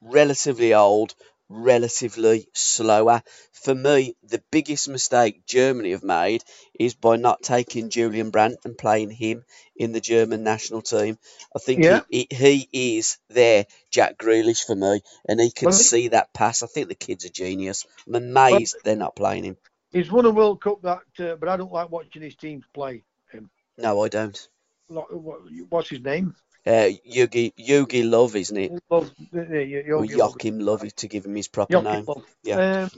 [0.00, 1.14] relatively old,
[1.52, 3.22] relatively slower.
[3.52, 6.42] For me, the biggest mistake Germany have made
[6.78, 9.44] is by not taking Julian Brandt and playing him
[9.76, 11.18] in the German national team.
[11.54, 12.00] I think Yeah.
[12.08, 16.32] he, he, he is there, Jack Grealish for me, and he can Well, see that
[16.34, 16.62] pass.
[16.62, 17.86] I think the kid's a genius.
[18.06, 19.56] I'm amazed they're not playing him.
[19.92, 23.04] He's won a World Cup, that, uh, but I don't like watching his teams play.
[23.30, 23.50] Him.
[23.76, 24.48] No, I don't.
[24.88, 26.34] What's his name?
[26.64, 28.72] Uh, Yugi, Yugi Love, isn't it?
[28.88, 30.82] Love, uh, uh, Or Yogi Love.
[30.82, 32.04] Love, to give him his proper Joachim name.
[32.06, 32.24] Love.
[32.44, 32.82] Yeah.
[32.82, 32.90] Um,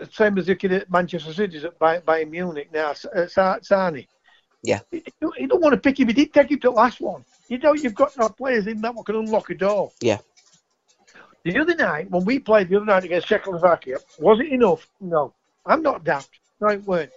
[0.00, 2.94] uh, same as the kid at Manchester City at Bayern, Bayern Munich now, uh,
[3.26, 4.06] Sané.
[4.62, 4.80] Yeah.
[4.90, 6.08] You don't, you don't want to pick him.
[6.08, 7.24] He did take him to the last one.
[7.48, 9.92] You know, you've got no players in that one can unlock a door.
[10.00, 10.18] Yeah.
[11.44, 14.88] The other night, when we played the other night against Czechoslovakia, was it enough?
[15.00, 15.32] No.
[15.64, 16.40] I'm not daft.
[16.60, 17.12] No, it weren't.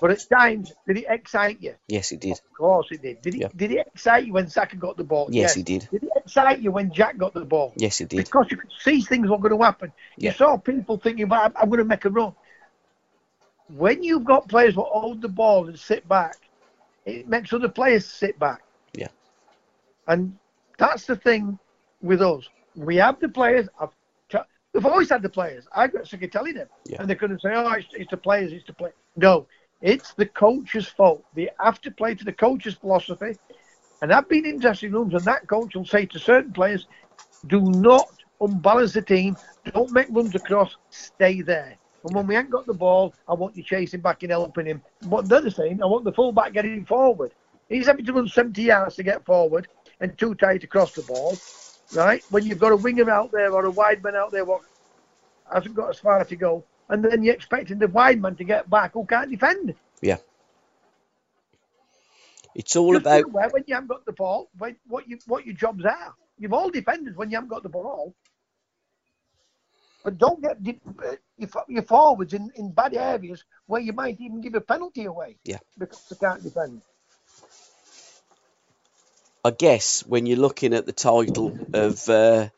[0.00, 1.74] But at times, did it excite you?
[1.86, 2.32] Yes, it did.
[2.32, 3.20] Of course it did.
[3.20, 3.48] Did it, Yeah.
[3.54, 5.28] did it excite you when Saka got the ball?
[5.30, 5.88] Yes, he did.
[5.90, 7.74] Did it excite you when Jack got the ball?
[7.76, 8.16] Yes, he did.
[8.16, 9.92] Because you could see things were going to happen.
[10.16, 10.30] Yeah.
[10.30, 12.34] You saw people thinking, well, I'm, I'm going to make a run.
[13.68, 16.36] When you've got players who hold the ball and sit back,
[17.04, 18.62] it makes other players sit back.
[18.94, 19.08] Yeah.
[20.08, 20.36] And
[20.78, 21.58] that's the thing
[22.02, 22.48] with us.
[22.74, 23.68] We have the players.
[23.78, 23.90] I've
[24.28, 24.38] t-
[24.72, 25.66] we've always had the players.
[25.74, 26.68] I got sick of telling them.
[26.86, 26.96] Yeah.
[27.00, 28.90] And they're going to say, oh, it's, it's the players, it's the play.
[29.16, 29.46] No,
[29.80, 31.24] it's the coach's fault.
[31.34, 33.36] They have to play to the coach's philosophy.
[34.02, 36.86] And I've been in dressing rooms, and that coach will say to certain players,
[37.46, 38.08] do not
[38.40, 39.36] unbalance the team.
[39.72, 40.76] Don't make runs across.
[40.90, 41.76] Stay there.
[42.04, 44.82] And when we ain't got the ball, I want you chasing back and helping him.
[45.02, 47.32] But the other thing, I want the fullback getting forward.
[47.68, 49.68] He's having to run 70 yards to get forward
[50.00, 51.36] and too tight to cross the ball,
[51.94, 52.22] right?
[52.30, 54.62] When you've got a winger out there or a wide man out there what
[55.52, 58.68] hasn't got as far to go, and then you're expecting the wide man to get
[58.68, 59.74] back who can't defend.
[60.02, 60.18] Yeah.
[62.54, 65.46] It's all Just about aware when you haven't got the ball, when, what you what
[65.46, 66.14] your jobs are.
[66.36, 68.14] You've all defended when you haven't got the ball.
[70.02, 70.56] But don't get
[71.04, 71.16] uh,
[71.68, 75.36] your, forwards in, in bad areas where you might even give a penalty away.
[75.44, 75.58] Yeah.
[75.78, 76.80] Because they can't defend.
[79.44, 82.48] I guess when you're looking at the title of uh,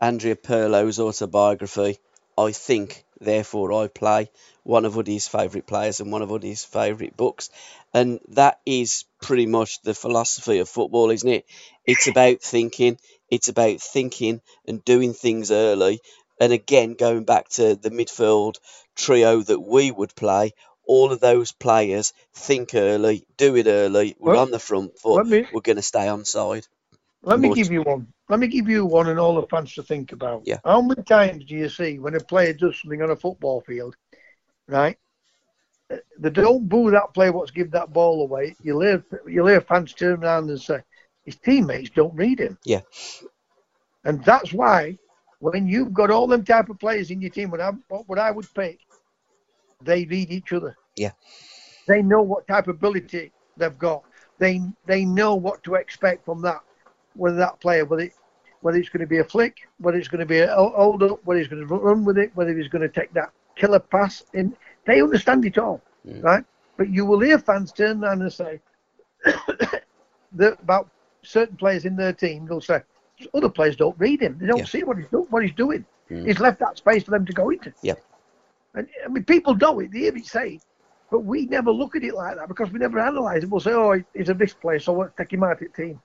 [0.00, 1.98] Andrea Pirlo's autobiography,
[2.38, 4.30] I think therefore I play.
[4.64, 7.50] One of Woody's favourite players and one of Woody's favourite books.
[7.92, 11.46] And that is pretty much the philosophy of football, isn't it?
[11.84, 12.98] It's about thinking,
[13.30, 16.00] it's about thinking and doing things early.
[16.40, 18.56] And again, going back to the midfield
[18.94, 20.54] trio that we would play,
[20.86, 25.26] all of those players think early, do it early, we're Well, on the front foot,
[25.26, 26.66] me- we're going to stay on side.
[27.22, 28.06] Let me give you one.
[28.28, 30.42] Let me give you one and all the fans to think about.
[30.44, 30.58] Yeah.
[30.64, 33.96] How many times do you see when a player does something on a football field,
[34.66, 34.96] right?
[36.18, 38.56] They don't boo that player what's give that ball away.
[38.62, 40.80] You'll hear, you'll hear fans turn around and say,
[41.24, 42.58] his teammates don't read him.
[42.64, 42.80] Yeah.
[44.04, 44.98] And that's why
[45.38, 48.30] when you've got all them type of players in your team, what I, what I
[48.30, 48.80] would pick,
[49.82, 50.76] they read each other.
[50.96, 51.12] Yeah.
[51.86, 54.04] They know what type of ability they've got.
[54.38, 56.60] They they know what to expect from that,
[57.14, 58.12] whether that player, whether it,
[58.60, 61.20] whether it's going to be a flick, whether it's going to be a hold up,
[61.24, 64.22] whether he's going to run with it, whether he's going to take that killer pass.
[64.34, 64.56] In
[64.86, 66.22] they understand it all, Mm.
[66.22, 66.44] right?
[66.76, 68.60] But you will hear fans turn around and say
[70.32, 70.88] that about
[71.22, 72.46] certain players in their team.
[72.46, 72.82] They'll say
[73.34, 74.38] other players don't read him.
[74.40, 74.64] They don't Yeah.
[74.64, 75.84] see what he's do, what he's doing.
[76.10, 76.26] Mm.
[76.26, 77.72] He's left that space for them to go into.
[77.82, 77.94] Yeah.
[78.74, 79.92] And I mean, people know it.
[79.92, 80.60] They hear it say,
[81.10, 83.50] but we never look at it like that because we never analyse it.
[83.50, 86.00] We'll say, "Oh, he's a this player, so let's take him out of the team."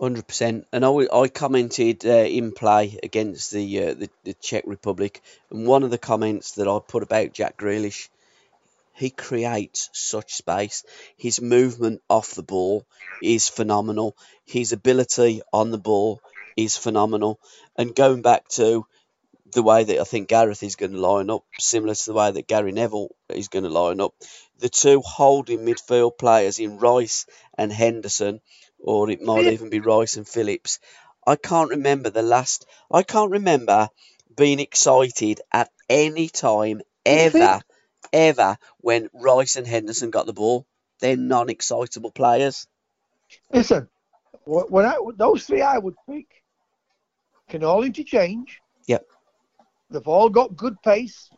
[0.00, 4.62] Hundred percent, and I, I commented uh, in play against the, uh, the the Czech
[4.64, 5.20] Republic,
[5.50, 8.08] and one of the comments that I put about Jack Grealish,
[8.94, 10.84] he creates such space.
[11.16, 12.86] His movement off the ball
[13.24, 14.16] is phenomenal.
[14.46, 16.20] His ability on the ball
[16.56, 17.40] is phenomenal.
[17.76, 18.86] And going back to
[19.52, 22.30] the way that I think Gareth is going to line up, similar to the way
[22.30, 24.14] that Gary Neville is going to line up,
[24.60, 27.26] the two holding midfield players in Rice
[27.56, 28.40] and Henderson,
[28.80, 30.78] or it might even be Rice and Phillips.
[31.26, 32.66] I can't remember the last.
[32.90, 33.90] I can't remember
[34.34, 37.60] being excited at any time ever,
[38.12, 40.66] ever when Rice and Henderson got the ball.
[41.00, 42.66] They're non-excitable players.
[43.52, 43.88] Listen,
[44.44, 46.26] when I those three I would pick
[47.48, 48.60] can all interchange.
[48.86, 49.06] Yep.
[49.90, 51.30] They've all got good pace.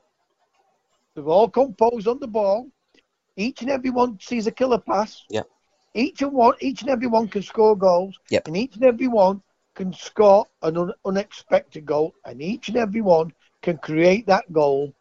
[1.15, 2.69] They've all composed on the ball.
[3.37, 5.23] Each and every one sees a killer pass.
[5.31, 5.49] Yep.
[5.95, 8.19] Each and one, each and every one can score goals.
[8.31, 8.47] Yep.
[8.47, 9.43] And each and every one
[9.75, 12.15] can score an un- unexpected goal.
[12.25, 13.33] And each and every one
[13.63, 14.93] can create that goal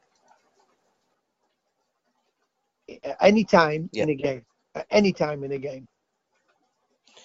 [3.04, 4.04] at any time Yep.
[4.04, 4.46] in a game.
[4.76, 5.88] At any time in a game.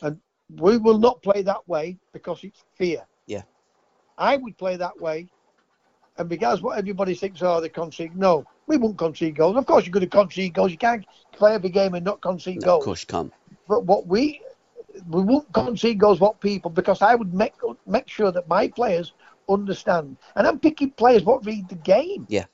[0.02, 0.18] And
[0.56, 3.06] we will not play that way because it's fear.
[3.26, 3.42] Yeah.
[4.18, 5.28] I would play that way.
[6.16, 8.16] And because what everybody thinks, oh, they concede.
[8.16, 9.56] No, we won't concede goals.
[9.56, 10.70] Of course, you're going to concede goals.
[10.70, 12.84] You can't play every game and not concede No, of goals.
[12.84, 13.32] course you can't.
[13.68, 14.40] But what we
[15.08, 16.20] we won't concede goals.
[16.20, 17.54] What people because I would make
[17.86, 19.12] make sure that my players
[19.48, 20.16] understand.
[20.36, 22.26] And I'm picking players what read the game.
[22.30, 22.46] I'm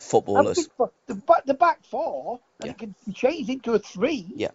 [0.00, 0.68] Footballers.
[1.06, 2.72] the back the back four, and Yeah.
[2.72, 4.32] it can be changed into a three.
[4.34, 4.50] Yeah.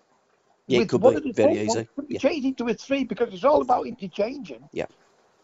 [0.68, 1.88] Yeah, it could be very easy.
[1.96, 2.20] could be Yeah.
[2.20, 4.70] changed into a three because it's all about interchanging.
[4.72, 4.86] Yeah.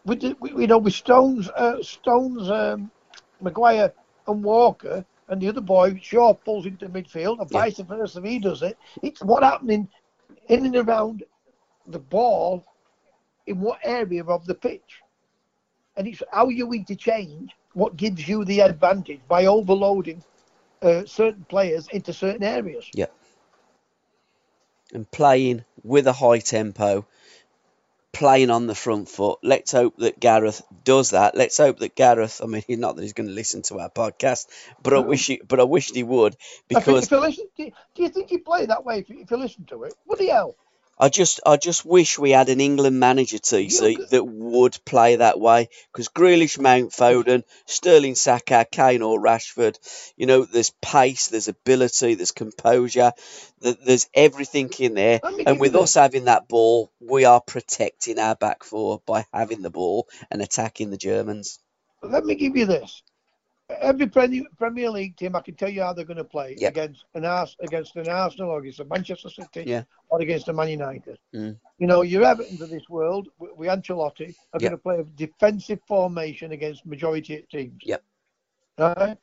[0.04, 2.90] With the, we- you know with Stones, uh, Stones, um,
[3.40, 3.92] Maguire,
[4.28, 7.60] and Walker, and the other boy Shaw pulls into midfield, and Yeah.
[7.60, 8.18] vice versa.
[8.20, 9.88] If he does it, it's what happening
[10.48, 11.24] in and around
[11.86, 12.64] the ball
[13.46, 15.02] in what area of the pitch,
[15.96, 20.22] and it's how you interchange what gives you the advantage by overloading
[20.82, 22.88] uh, certain players into certain areas.
[22.94, 23.06] Yeah.
[24.92, 27.06] And playing with a high tempo,
[28.16, 29.40] playing on the front foot.
[29.42, 31.36] Let's hope that Gareth does that.
[31.36, 32.40] Let's hope that Gareth.
[32.42, 34.46] I mean, he's not that he's going to listen to our podcast,
[34.82, 36.36] but I wish he, but I wish he would
[36.66, 39.36] because if you listen, do, you think you play that way if you, if you
[39.36, 39.94] listen to it?
[40.06, 40.56] What the hell?
[40.98, 45.38] I just, I just wish we had an England manager, TC, that would play that
[45.38, 45.68] way.
[45.92, 49.78] Because Grealish, Mount, Foden, Sterling, Saka, Kane, or Rashford,
[50.16, 53.12] you know, there's pace, there's ability, there's composure,
[53.60, 55.20] there's everything in there.
[55.22, 59.70] And with us having that ball, we are protecting our back four by having the
[59.70, 61.58] ball and attacking the Germans.
[62.02, 63.02] Let me give you this.
[63.68, 66.70] Every Premier, Premier League team, I can tell you how they're going to play Yep.
[66.70, 69.82] against an Ars, against an Arsenal or against a Manchester City Yeah.
[70.16, 71.18] Or against a Man United.
[71.34, 71.56] Mm.
[71.78, 74.60] You know, your Everton's of this world, we with Ancelotti, are Yep.
[74.60, 77.82] going to play a defensive formation against majority of teams.
[77.84, 78.02] Yep.
[78.78, 79.18] Right?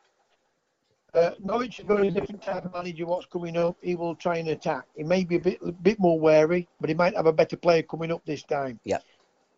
[1.15, 3.05] Uh, Norwich have got a different type of manager.
[3.05, 4.85] What's coming up, he will try and attack.
[4.95, 7.83] He may be a bit, bit more wary, but he might have a better player
[7.83, 8.79] coming up this time.
[8.83, 9.03] Yep.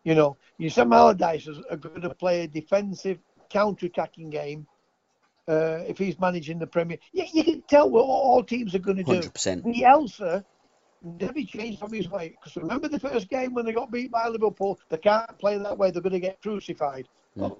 [0.04, 3.18] You know, you Sam Allardyce is are going to play a defensive,
[3.50, 4.66] counter-attacking game.
[5.48, 8.96] Uh, if he's managing the Premier, you, you can tell what all teams are going
[8.96, 9.12] to do.
[9.12, 9.64] Hundred percent.
[9.64, 10.44] Bielsa
[11.02, 12.30] never changed from his way.
[12.30, 15.78] Because remember the first game when they got beat by Liverpool, they can't play that
[15.78, 15.90] way.
[15.90, 17.08] They're going to get crucified.
[17.36, 17.56] Mm.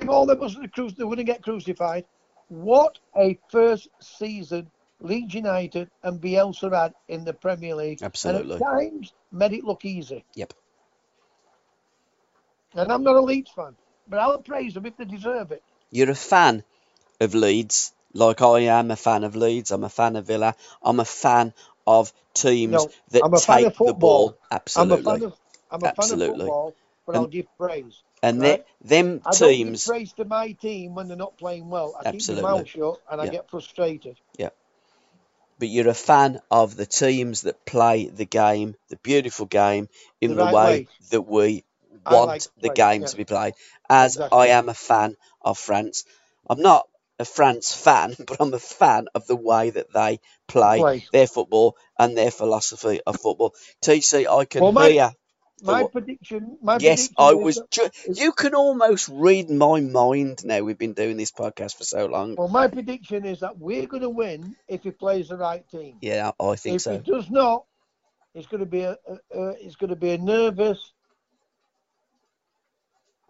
[0.00, 2.04] If all them was the cruci, they wouldn't get crucified.
[2.48, 4.70] what a first season
[5.00, 8.02] Leeds United and Bielsa had in the Premier League.
[8.02, 8.54] Absolutely.
[8.54, 10.24] And at times made it look easy.
[10.34, 10.54] Yep.
[12.74, 13.76] And I'm not a Leeds fan,
[14.08, 15.62] but I'll praise them if they deserve it.
[15.90, 16.64] You're a fan
[17.20, 19.70] of Leeds, like I am a fan of Leeds.
[19.70, 20.54] I'm a fan of Villa.
[20.82, 21.52] I'm a fan
[21.86, 24.28] of teams No, that I'm a fan take of the football.
[24.30, 24.38] ball.
[24.50, 25.00] I'm Absolutely.
[25.00, 25.34] a fan of
[25.70, 26.26] I'm fan Absolutely.
[26.34, 26.74] of football,
[27.06, 28.02] but And- I'll give praise.
[28.22, 28.64] and right?
[28.82, 29.84] them, I teams.
[29.86, 31.94] give praise to my team when they're not playing well.
[31.98, 32.34] I Absolutely.
[32.42, 34.16] keep my mouth shut and I get frustrated.
[34.38, 34.50] Yeah.
[35.58, 39.88] But you're a fan of the teams that play the game, the beautiful game,
[40.20, 40.88] in The the, right way, way.
[41.10, 41.64] that we
[42.10, 43.06] want like the play, game yeah.
[43.08, 43.54] to be played.
[43.88, 44.38] As Exactly.
[44.38, 46.04] I am a fan of France,
[46.48, 46.88] I'm not
[47.22, 51.06] a France fan, but I'm a fan of the way that they play, Play.
[51.12, 53.54] their football and their philosophy of football.
[53.82, 55.12] TC, I can Well, my- hear.
[55.64, 55.92] My what?
[55.92, 56.58] prediction.
[56.60, 57.62] My Yes, prediction I was.
[57.70, 60.60] Ju- is- you can almost read my mind now.
[60.62, 62.34] We've been doing this podcast for so long.
[62.34, 65.98] Well, my prediction is that we're going to win if he plays the right team.
[66.00, 66.92] Yeah, I think if so.
[66.92, 67.64] he does not,
[68.34, 70.80] it's going to be a, a, a it's going to be a nervous,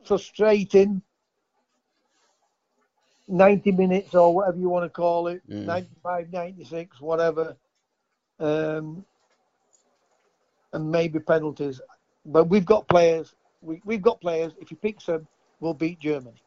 [0.04, 1.02] frustrating
[3.32, 5.64] ninety minutes or whatever you want to call it, Mm.
[5.66, 7.56] 95, 96, whatever,
[8.38, 9.04] um,
[10.72, 11.80] and maybe penalties.
[12.24, 13.34] But we've got players.
[13.60, 14.52] We, we've got players.
[14.60, 15.26] If he picks them,
[15.60, 16.40] we'll beat Germany.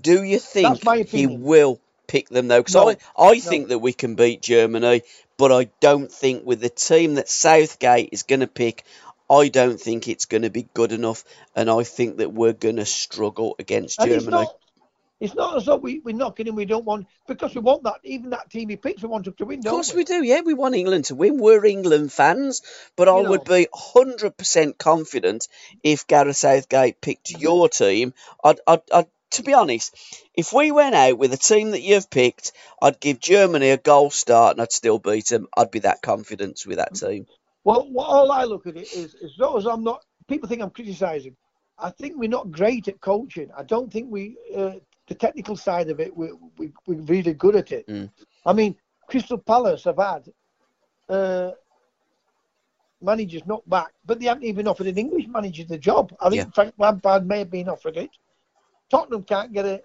[0.00, 2.60] Do you think he will pick them though?
[2.60, 5.02] Because No, I, I think that we can beat Germany,
[5.36, 8.84] but I don't think with the team that Southgate is going to pick,
[9.30, 11.24] I don't think it's going to be good enough,
[11.54, 14.42] and I think that we're going to struggle against And it's Germany.
[14.44, 14.56] not,
[15.20, 17.96] it's not as though we, we're knocking him, we don't want, because we want that,
[18.04, 19.98] even that team he picks, we want him to win, Of course we?
[19.98, 20.40] we do, yeah.
[20.40, 21.38] We want England to win.
[21.38, 22.62] We're England fans,
[22.96, 23.56] but I You would know.
[23.56, 25.48] be hundred percent confident
[25.82, 28.14] if Gareth Southgate picked your team.
[28.44, 29.94] I'd, I'd, I'd, to be honest,
[30.34, 34.10] if we went out with a team that you've picked, I'd give Germany a goal
[34.10, 35.48] start and I'd still beat them.
[35.56, 37.26] I'd be that confident with that team.
[37.64, 40.62] Well, what, all I look at it is, as though as I'm not, people think
[40.62, 41.36] I'm criticising.
[41.78, 43.50] I think we're not great at coaching.
[43.56, 44.72] I don't think we, uh,
[45.08, 47.86] the technical side of it, we, we, we're really good at it.
[47.88, 48.10] Mm.
[48.46, 48.76] I mean,
[49.08, 50.28] Crystal Palace have had
[51.08, 51.52] uh,
[53.00, 56.14] managers knocked back, but they haven't even offered an English manager the job.
[56.20, 56.50] I think Yeah.
[56.54, 58.10] Frank Lampard may have been offered it.
[58.90, 59.82] Tottenham can't get a,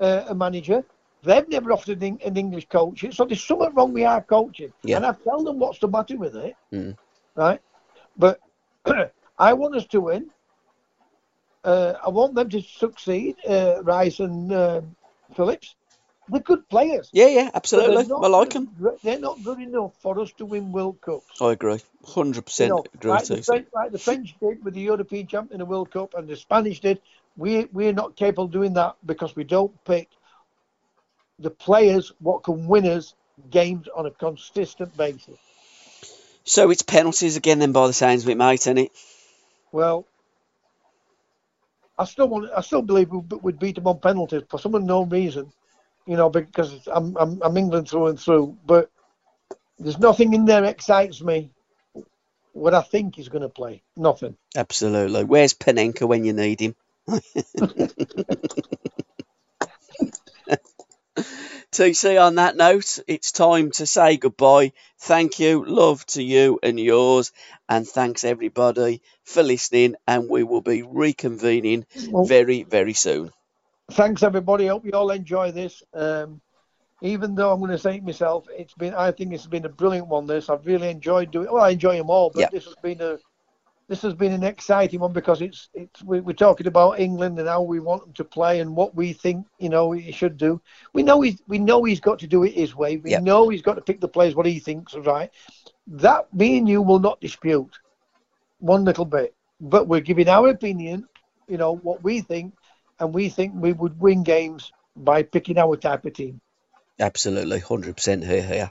[0.00, 0.84] uh, a manager.
[1.22, 3.04] They've never offered an, an English coach.
[3.12, 4.72] So there's something wrong with our coaching.
[4.82, 4.96] Yeah.
[4.96, 6.54] And I tell them what's the matter with it.
[6.72, 6.96] Mm.
[7.34, 7.60] Right?
[8.16, 8.40] But
[9.38, 10.30] I want us to win.
[11.66, 14.96] Uh, I want them to succeed, uh, Rice and um
[15.34, 15.74] Phillips.
[16.28, 17.08] They're good players.
[17.12, 18.04] Yeah, yeah, absolutely.
[18.04, 18.68] not I like them.
[19.02, 21.40] They're not good enough for us to win World Cups.
[21.40, 21.80] I agree.
[22.04, 23.10] Hundred You percent know, agree.
[23.10, 26.14] like, the French, like the French did with the European champion in the World Cup
[26.14, 27.00] and the Spanish did.
[27.36, 30.08] We we're not capable of doing that because we don't pick
[31.38, 33.14] the players what can win us
[33.50, 35.38] games on a consistent basis.
[36.44, 38.92] So it's penalties again, then, by the sounds of it, mate, isn't it?
[39.72, 40.06] Well,
[41.98, 42.50] I still want.
[42.56, 45.52] I still believe we would beat them on penalties for some unknown reason.
[46.06, 48.56] You know, because I'm I'm, I'm England through and through.
[48.66, 48.90] But
[49.78, 51.50] there's nothing in there excites me.
[52.52, 54.36] What I think he's going to play, nothing.
[54.56, 55.24] Absolutely.
[55.24, 56.74] Where's Panenka when you need him?
[61.76, 64.72] TC, on that note, it's time to say goodbye.
[64.98, 67.32] Thank you, love to you and yours,
[67.68, 69.96] and thanks everybody for listening.
[70.06, 71.84] And we will be reconvening
[72.26, 73.30] very, very soon.
[73.90, 74.68] thanks everybody.
[74.68, 75.82] Hope you all enjoy this.
[75.92, 76.40] Um,
[77.02, 78.94] even though I'm going to say it myself, it's been.
[78.94, 80.26] I think it's been a brilliant one.
[80.26, 81.52] This I've really enjoyed doing.
[81.52, 82.48] Well, I enjoy them all, but Yeah.
[82.52, 83.18] this has been a.
[83.88, 87.48] This has been an exciting one because it's it's we, we're talking about England and
[87.48, 90.60] how we want them to play and what we think you know he should do.
[90.92, 92.96] We know he's we know he's got to do it his way.
[92.96, 93.20] We Yeah.
[93.20, 95.30] know he's got to pick the players what he thinks is right.
[95.86, 97.78] That me and you will not dispute
[98.58, 101.08] one little bit, but we're giving our opinion.
[101.48, 102.54] You know what we think,
[102.98, 106.40] and we think we would win games by picking our type of team.
[106.98, 108.70] Absolutely, 100% here, here.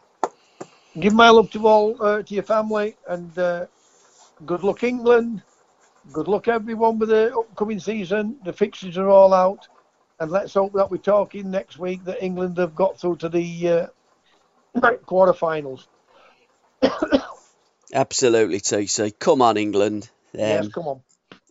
[0.99, 3.66] Give my love to all uh, to your family and uh,
[4.45, 5.43] good luck England.
[6.11, 8.38] Good luck everyone with the upcoming season.
[8.43, 9.67] The fixtures are all out,
[10.19, 13.69] and let's hope that we're talking next week that England have got through to the
[13.69, 13.88] uh,
[15.05, 15.88] quarterfinals.
[17.93, 19.11] Absolutely, TC.
[19.11, 20.09] Come on, England.
[20.33, 21.01] Um, yes, come on.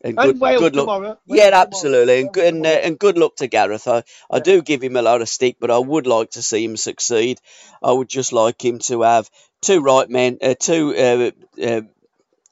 [0.03, 0.85] and And good, Wales good luck.
[0.85, 1.19] tomorrow.
[1.27, 1.63] Wales Yeah, tomorrow.
[1.63, 3.89] absolutely, and good, and, uh, and good luck to Gareth.
[3.89, 4.43] I, I Yeah.
[4.45, 7.41] do give him a lot of stick, but I would like to see him succeed.
[7.83, 9.31] I would just like him to have
[9.63, 11.31] two right men, uh, two uh,
[11.63, 11.81] uh,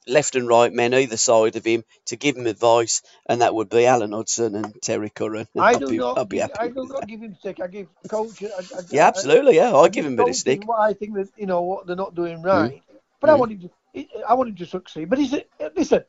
[0.07, 3.69] left and right men either side of him to give him advice, and that would
[3.69, 5.47] be Alan Hudson and Terry Curran.
[5.57, 6.17] I I'd do be, not.
[6.17, 6.93] I'd be happy I do that.
[6.93, 7.59] not give him stick.
[7.61, 8.43] I give coach.
[8.43, 9.55] I, I, Yeah, absolutely.
[9.55, 10.67] Yeah, I give give him a bit of stick.
[10.67, 12.81] What I think that you know what they're not doing right.
[13.21, 13.39] But I Mm.
[13.39, 13.69] want him to.
[14.27, 15.09] I want him to succeed.
[15.09, 15.43] But he's a,
[15.75, 16.03] listen.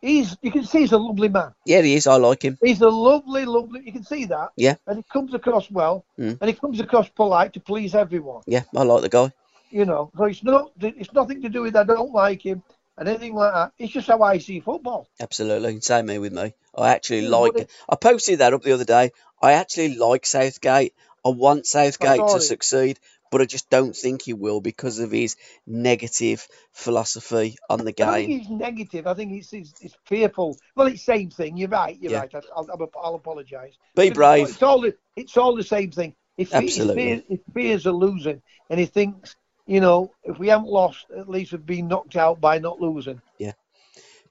[0.00, 1.54] He's you can see he's a lovely man.
[1.64, 2.06] Yeah, he is.
[2.06, 2.56] I like him.
[2.62, 3.82] He's a lovely, lovely.
[3.84, 4.50] You can see that.
[4.56, 4.76] Yeah.
[4.86, 6.38] And he comes across well, Mm.
[6.40, 8.42] and he comes across polite to please everyone.
[8.46, 9.32] Yeah, I like the guy.
[9.70, 10.70] You know, so it's not.
[10.80, 12.62] It's nothing to do with I don't like him
[12.98, 13.58] and anything like that.
[13.58, 15.08] Uh, it's just how I see football.
[15.20, 15.80] Absolutely.
[15.80, 16.54] Same here with me.
[16.76, 17.70] I actually Yeah, like it.
[17.88, 19.12] I posted that up the other day.
[19.42, 20.94] I actually like Southgate.
[21.24, 22.98] I want Southgate to succeed,
[23.30, 25.36] but I just don't think he will because of his
[25.66, 28.08] negative philosophy on the game.
[28.08, 29.06] I think he's negative.
[29.06, 30.56] I think he's, he's, he's fearful.
[30.76, 31.56] Well, it's same thing.
[31.56, 31.98] You're right.
[32.00, 32.20] You're Yeah.
[32.20, 32.34] right.
[32.56, 33.74] I'll, I'll, I'll apologise.
[33.94, 34.48] Be brave.
[34.48, 36.14] It's all the, it's all the same thing.
[36.36, 36.94] If he, his, Absolutely.
[36.94, 38.40] fears, his fears are losing,
[38.70, 39.34] and he thinks,
[39.68, 43.20] you know, if we haven't lost, at least we've been knocked out by not losing.
[43.38, 43.52] Yeah.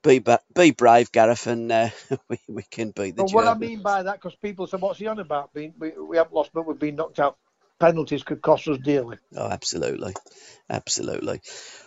[0.01, 0.23] Be
[0.53, 1.89] be brave, Gareth, and uh,
[2.29, 4.99] we, we can beat the But what I mean by that, because people say, what's
[4.99, 5.53] he on about?
[5.53, 7.37] Being, we, we haven't lost, but we've been knocked out.
[7.79, 9.17] Penalties could cost us dearly.
[9.35, 10.15] Oh, absolutely.
[10.67, 11.41] Absolutely.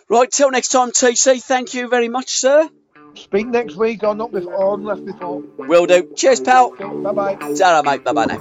[0.07, 1.43] Right, till next time, TC.
[1.43, 2.69] Thank you very much, sir.
[3.15, 5.43] Speak next week or not before, or unless before.
[5.57, 6.13] Will do.
[6.15, 6.71] Cheers, pal.
[6.71, 7.35] Bye bye.
[7.55, 8.05] Ta-ra, mate.
[8.05, 8.37] Bye-bye now.